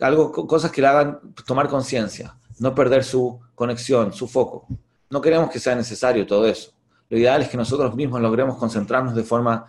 Algo, 0.00 0.32
cosas 0.32 0.72
que 0.72 0.80
le 0.80 0.88
hagan 0.88 1.20
tomar 1.46 1.68
conciencia, 1.68 2.36
no 2.58 2.74
perder 2.74 3.04
su 3.04 3.38
conexión, 3.54 4.12
su 4.12 4.26
foco. 4.26 4.66
No 5.08 5.20
queremos 5.20 5.48
que 5.48 5.60
sea 5.60 5.76
necesario 5.76 6.26
todo 6.26 6.48
eso. 6.48 6.72
Lo 7.08 7.16
ideal 7.16 7.42
es 7.42 7.48
que 7.48 7.56
nosotros 7.56 7.94
mismos 7.94 8.20
logremos 8.20 8.56
concentrarnos 8.56 9.14
de 9.14 9.22
forma 9.22 9.66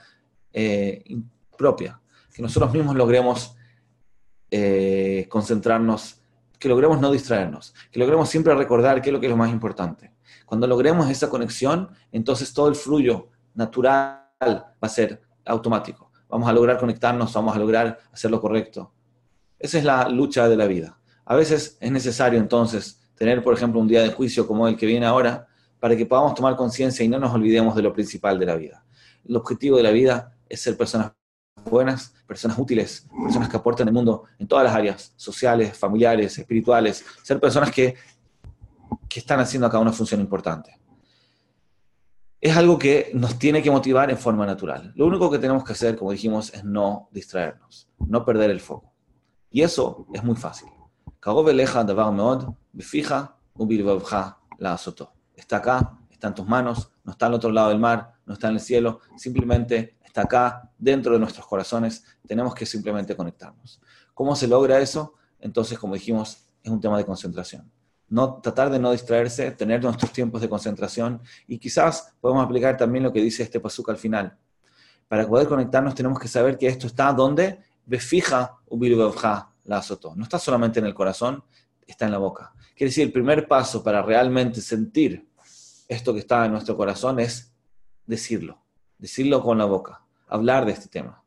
eh, 0.51 1.03
propia, 1.55 2.01
que 2.33 2.41
nosotros 2.41 2.73
mismos 2.73 2.95
logremos 2.95 3.55
eh, 4.49 5.27
concentrarnos, 5.29 6.19
que 6.57 6.67
logremos 6.67 6.99
no 6.99 7.11
distraernos, 7.11 7.75
que 7.91 7.99
logremos 7.99 8.29
siempre 8.29 8.55
recordar 8.55 8.99
qué 8.99 9.09
es 9.09 9.13
lo 9.13 9.19
que 9.19 9.27
es 9.27 9.31
lo 9.31 9.37
más 9.37 9.51
importante. 9.51 10.11
Cuando 10.47 10.65
logremos 10.65 11.07
esa 11.07 11.29
conexión, 11.29 11.91
entonces 12.11 12.51
todo 12.51 12.67
el 12.67 12.75
fluyo 12.75 13.27
natural 13.53 14.23
va 14.41 14.73
a 14.81 14.89
ser 14.89 15.21
automático. 15.45 16.06
Vamos 16.29 16.49
a 16.49 16.53
lograr 16.53 16.77
conectarnos, 16.77 17.33
vamos 17.33 17.55
a 17.55 17.59
lograr 17.59 17.99
hacer 18.11 18.31
lo 18.31 18.41
correcto. 18.41 18.93
Esa 19.59 19.77
es 19.77 19.83
la 19.83 20.09
lucha 20.09 20.47
de 20.47 20.57
la 20.57 20.65
vida. 20.65 20.99
A 21.25 21.35
veces 21.35 21.77
es 21.79 21.91
necesario 21.91 22.39
entonces 22.39 23.01
tener, 23.15 23.43
por 23.43 23.53
ejemplo, 23.53 23.79
un 23.79 23.87
día 23.87 24.01
de 24.01 24.11
juicio 24.11 24.45
como 24.47 24.67
el 24.67 24.77
que 24.77 24.85
viene 24.85 25.05
ahora, 25.05 25.47
para 25.79 25.95
que 25.95 26.05
podamos 26.05 26.35
tomar 26.35 26.55
conciencia 26.55 27.03
y 27.03 27.07
no 27.07 27.19
nos 27.19 27.33
olvidemos 27.33 27.75
de 27.75 27.81
lo 27.81 27.93
principal 27.93 28.39
de 28.39 28.45
la 28.45 28.55
vida. 28.55 28.83
El 29.27 29.35
objetivo 29.35 29.77
de 29.77 29.83
la 29.83 29.91
vida 29.91 30.37
es 30.49 30.61
ser 30.61 30.77
personas 30.77 31.11
buenas, 31.65 32.13
personas 32.25 32.57
útiles, 32.57 33.07
personas 33.23 33.49
que 33.49 33.57
aporten 33.57 33.87
el 33.87 33.93
mundo 33.93 34.23
en 34.39 34.47
todas 34.47 34.65
las 34.65 34.73
áreas, 34.73 35.13
sociales, 35.15 35.77
familiares, 35.77 36.37
espirituales, 36.37 37.05
ser 37.23 37.39
personas 37.39 37.71
que, 37.71 37.95
que 39.09 39.19
están 39.19 39.39
haciendo 39.39 39.67
acá 39.67 39.79
una 39.79 39.91
función 39.91 40.21
importante. 40.21 40.79
Es 42.39 42.55
algo 42.55 42.77
que 42.77 43.09
nos 43.13 43.39
tiene 43.39 43.63
que 43.63 43.71
motivar 43.71 44.11
en 44.11 44.17
forma 44.17 44.45
natural. 44.45 44.93
Lo 44.95 45.07
único 45.07 45.31
que 45.31 45.39
tenemos 45.39 45.63
que 45.63 45.73
hacer, 45.73 45.97
como 45.97 46.11
dijimos, 46.11 46.53
es 46.53 46.63
no 46.63 47.09
distraernos, 47.11 47.89
no 47.97 48.23
perder 48.23 48.51
el 48.51 48.59
foco. 48.59 48.93
Y 49.49 49.63
eso 49.63 50.05
es 50.13 50.23
muy 50.23 50.35
fácil. 50.35 50.69
Está 55.35 55.57
acá, 55.57 55.99
está 56.11 56.27
en 56.27 56.35
tus 56.35 56.47
manos, 56.47 56.91
no 57.03 57.11
está 57.11 57.25
al 57.25 57.33
otro 57.33 57.51
lado 57.51 57.69
del 57.69 57.79
mar, 57.79 58.13
no 58.25 58.33
está 58.33 58.49
en 58.49 58.55
el 58.55 58.59
cielo, 58.59 58.99
simplemente 59.15 59.97
está 60.03 60.21
acá, 60.21 60.71
dentro 60.77 61.13
de 61.13 61.19
nuestros 61.19 61.47
corazones, 61.47 62.03
tenemos 62.27 62.53
que 62.53 62.65
simplemente 62.65 63.15
conectarnos. 63.15 63.81
¿Cómo 64.13 64.35
se 64.35 64.47
logra 64.47 64.79
eso? 64.79 65.15
Entonces, 65.39 65.77
como 65.77 65.93
dijimos, 65.95 66.47
es 66.63 66.71
un 66.71 66.81
tema 66.81 66.97
de 66.97 67.05
concentración. 67.05 67.71
No, 68.09 68.39
tratar 68.41 68.69
de 68.69 68.79
no 68.79 68.91
distraerse, 68.91 69.51
tener 69.51 69.83
nuestros 69.83 70.11
tiempos 70.13 70.41
de 70.41 70.47
concentración 70.47 71.21
y 71.45 71.57
quizás 71.59 72.13
podemos 72.21 72.45
aplicar 72.45 72.77
también 72.77 73.03
lo 73.03 73.11
que 73.11 73.21
dice 73.21 73.43
este 73.43 73.59
pasuk 73.59 73.89
al 73.89 73.97
final. 73.97 74.37
Para 75.07 75.27
poder 75.27 75.47
conectarnos 75.47 75.95
tenemos 75.95 76.19
que 76.19 76.27
saber 76.27 76.57
que 76.57 76.67
esto 76.67 76.87
está 76.87 77.11
donde 77.11 77.59
fija 77.99 78.57
la 79.65 79.77
azotó. 79.77 80.15
No 80.15 80.23
está 80.23 80.39
solamente 80.39 80.79
en 80.79 80.85
el 80.85 80.93
corazón, 80.93 81.43
está 81.85 82.05
en 82.05 82.11
la 82.11 82.17
boca. 82.17 82.53
Quiere 82.75 82.89
decir, 82.89 83.05
el 83.05 83.11
primer 83.11 83.47
paso 83.47 83.83
para 83.83 84.01
realmente 84.01 84.61
sentir 84.61 85.27
esto 85.87 86.13
que 86.13 86.19
está 86.19 86.45
en 86.45 86.51
nuestro 86.51 86.75
corazón 86.75 87.19
es 87.19 87.53
decirlo, 88.05 88.61
decirlo 88.97 89.41
con 89.41 89.57
la 89.57 89.65
boca 89.65 90.01
hablar 90.27 90.65
de 90.65 90.73
este 90.73 90.87
tema. 90.87 91.23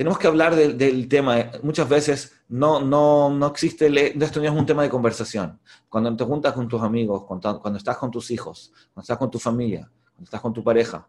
Tenemos 0.00 0.18
que 0.18 0.28
hablar 0.28 0.56
del, 0.56 1.08
tema. 1.08 1.50
Muchas 1.62 1.86
veces 1.86 2.32
no, 2.48 2.80
no, 2.80 3.28
no 3.28 3.48
existe, 3.48 3.86
esto 4.18 4.40
no 4.40 4.46
es 4.46 4.50
un 4.50 4.64
tema 4.64 4.82
de 4.82 4.88
conversación. 4.88 5.60
Cuando 5.90 6.16
te 6.16 6.24
juntas 6.24 6.54
con 6.54 6.66
tus 6.66 6.80
amigos, 6.80 7.24
cuando, 7.24 7.60
cuando 7.60 7.76
estás 7.76 7.98
con 7.98 8.10
tus 8.10 8.30
hijos, 8.30 8.72
cuando 8.94 9.02
estás 9.02 9.18
con 9.18 9.30
tu 9.30 9.38
familia, 9.38 9.90
cuando 10.14 10.24
estás 10.24 10.40
con 10.40 10.54
tu 10.54 10.64
pareja, 10.64 11.06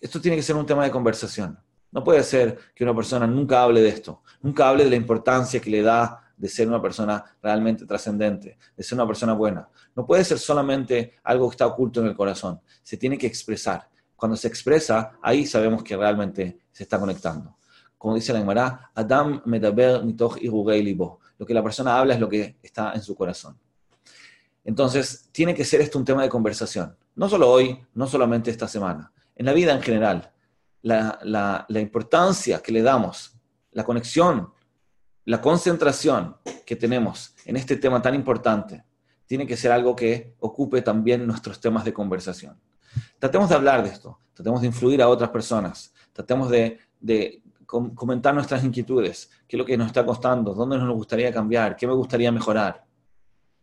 esto 0.00 0.20
tiene 0.20 0.36
que 0.36 0.42
ser 0.42 0.56
un 0.56 0.66
tema 0.66 0.82
de 0.82 0.90
conversación. 0.90 1.60
No 1.92 2.02
puede 2.02 2.24
ser 2.24 2.58
que 2.74 2.82
una 2.82 2.92
persona 2.92 3.24
nunca 3.24 3.62
hable 3.62 3.82
de 3.82 3.90
esto, 3.90 4.24
nunca 4.42 4.68
hable 4.68 4.82
de 4.82 4.90
la 4.90 4.96
importancia 4.96 5.60
que 5.60 5.70
le 5.70 5.82
da 5.82 6.20
de 6.36 6.48
ser 6.48 6.66
una 6.66 6.82
persona 6.82 7.24
realmente 7.40 7.86
trascendente, 7.86 8.58
de 8.76 8.82
ser 8.82 8.98
una 8.98 9.06
persona 9.06 9.32
buena. 9.34 9.68
No 9.94 10.04
puede 10.04 10.24
ser 10.24 10.40
solamente 10.40 11.20
algo 11.22 11.48
que 11.48 11.54
está 11.54 11.68
oculto 11.68 12.00
en 12.00 12.08
el 12.08 12.16
corazón, 12.16 12.60
se 12.82 12.96
tiene 12.96 13.16
que 13.16 13.28
expresar 13.28 13.88
cuando 14.16 14.36
se 14.36 14.48
expresa, 14.48 15.12
ahí 15.22 15.46
sabemos 15.46 15.84
que 15.84 15.96
realmente 15.96 16.58
se 16.72 16.82
está 16.82 16.98
conectando. 16.98 17.57
Como 17.98 18.14
dice 18.14 18.32
la 18.32 18.38
Gemara, 18.38 18.90
Adam 18.94 19.42
medaber 19.44 20.02
mitoch 20.04 20.38
libo. 20.40 21.20
Lo 21.36 21.44
que 21.44 21.52
la 21.52 21.62
persona 21.62 21.98
habla 21.98 22.14
es 22.14 22.20
lo 22.20 22.28
que 22.28 22.56
está 22.62 22.92
en 22.94 23.02
su 23.02 23.14
corazón. 23.14 23.58
Entonces, 24.64 25.28
tiene 25.32 25.54
que 25.54 25.64
ser 25.64 25.80
esto 25.80 25.98
un 25.98 26.04
tema 26.04 26.22
de 26.22 26.28
conversación. 26.28 26.96
No 27.14 27.28
solo 27.28 27.50
hoy, 27.50 27.84
no 27.94 28.06
solamente 28.06 28.50
esta 28.50 28.68
semana. 28.68 29.12
En 29.34 29.46
la 29.46 29.52
vida 29.52 29.72
en 29.72 29.82
general, 29.82 30.32
la, 30.82 31.18
la 31.68 31.80
importancia 31.80 32.60
que 32.60 32.72
le 32.72 32.82
damos, 32.82 33.36
la 33.72 33.84
conexión, 33.84 34.52
la 35.24 35.40
concentración 35.40 36.36
que 36.64 36.76
tenemos 36.76 37.34
en 37.44 37.56
este 37.56 37.76
tema 37.76 38.00
tan 38.00 38.14
importante, 38.14 38.84
tiene 39.26 39.46
que 39.46 39.56
ser 39.58 39.70
algo 39.70 39.94
que 39.94 40.34
ocupe 40.40 40.80
también 40.80 41.26
nuestros 41.26 41.60
temas 41.60 41.84
de 41.84 41.92
conversación. 41.92 42.58
Tratemos 43.18 43.50
de 43.50 43.54
hablar 43.54 43.82
de 43.82 43.90
esto, 43.90 44.18
tratemos 44.32 44.62
de 44.62 44.68
influir 44.68 45.02
a 45.02 45.08
otras 45.08 45.28
personas, 45.30 45.92
tratemos 46.12 46.48
de, 46.48 46.78
comentar 47.68 48.34
nuestras 48.34 48.64
inquietudes, 48.64 49.30
qué 49.46 49.56
es 49.56 49.58
lo 49.58 49.66
que 49.66 49.76
nos 49.76 49.88
está 49.88 50.04
costando, 50.06 50.54
dónde 50.54 50.78
nos 50.78 50.94
gustaría 50.94 51.30
cambiar, 51.30 51.76
qué 51.76 51.86
me 51.86 51.92
gustaría 51.92 52.32
mejorar. 52.32 52.82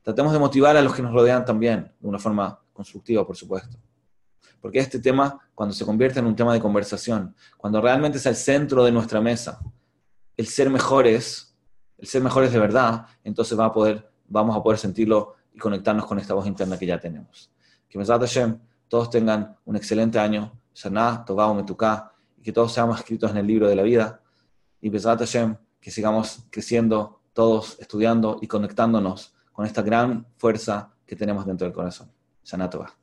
Tratemos 0.03 0.31
de 0.31 0.37
motivar 0.37 0.77
a 0.77 0.81
los 0.83 0.93
que 0.93 1.01
nos 1.01 1.11
rodean 1.11 1.43
también, 1.43 1.91
de 1.99 2.07
una 2.07 2.19
forma 2.19 2.59
constructiva, 2.71 3.25
por 3.25 3.35
supuesto. 3.35 3.79
Porque 4.61 4.77
este 4.77 4.99
tema, 4.99 5.39
cuando 5.55 5.73
se 5.73 5.83
convierte 5.83 6.19
en 6.19 6.27
un 6.27 6.35
tema 6.35 6.53
de 6.53 6.59
conversación, 6.59 7.35
cuando 7.57 7.81
realmente 7.81 8.19
es 8.19 8.25
el 8.27 8.35
centro 8.35 8.83
de 8.83 8.91
nuestra 8.91 9.19
mesa, 9.21 9.59
el 10.37 10.45
ser 10.45 10.69
mejores, 10.69 11.55
el 11.97 12.07
ser 12.07 12.21
mejores 12.21 12.51
de 12.53 12.59
verdad, 12.59 13.07
entonces 13.23 13.59
va 13.59 13.65
a 13.65 13.71
poder, 13.71 14.07
vamos 14.27 14.55
a 14.55 14.61
poder 14.61 14.77
sentirlo 14.77 15.33
y 15.51 15.57
conectarnos 15.57 16.05
con 16.05 16.19
esta 16.19 16.35
voz 16.35 16.45
interna 16.45 16.77
que 16.77 16.85
ya 16.85 16.99
tenemos. 16.99 17.51
Que 17.89 17.97
Mesat 17.97 18.21
Hashem 18.21 18.59
todos 18.87 19.09
tengan 19.09 19.57
un 19.65 19.75
excelente 19.75 20.19
año, 20.19 20.51
Shana, 20.75 21.25
Tobao, 21.25 21.55
Metuká, 21.55 22.14
que 22.45 22.53
todos 22.53 22.71
seamos 22.71 22.99
escritos 22.99 23.31
en 23.31 23.37
el 23.37 23.47
libro 23.47 23.67
de 23.67 23.75
la 23.75 23.81
vida. 23.81 24.21
Y 24.79 24.89
Besat 24.89 25.17
Hashem, 25.17 25.57
que 25.81 25.89
sigamos 25.89 26.45
creciendo, 26.51 27.21
todos 27.33 27.75
estudiando 27.79 28.37
y 28.39 28.45
conectándonos 28.45 29.33
con 29.51 29.65
esta 29.65 29.81
gran 29.81 30.27
fuerza 30.37 30.93
que 31.07 31.15
tenemos 31.15 31.47
dentro 31.47 31.65
del 31.65 31.73
corazón. 31.73 32.11
Shana 32.43 32.69
Tobá. 32.69 32.95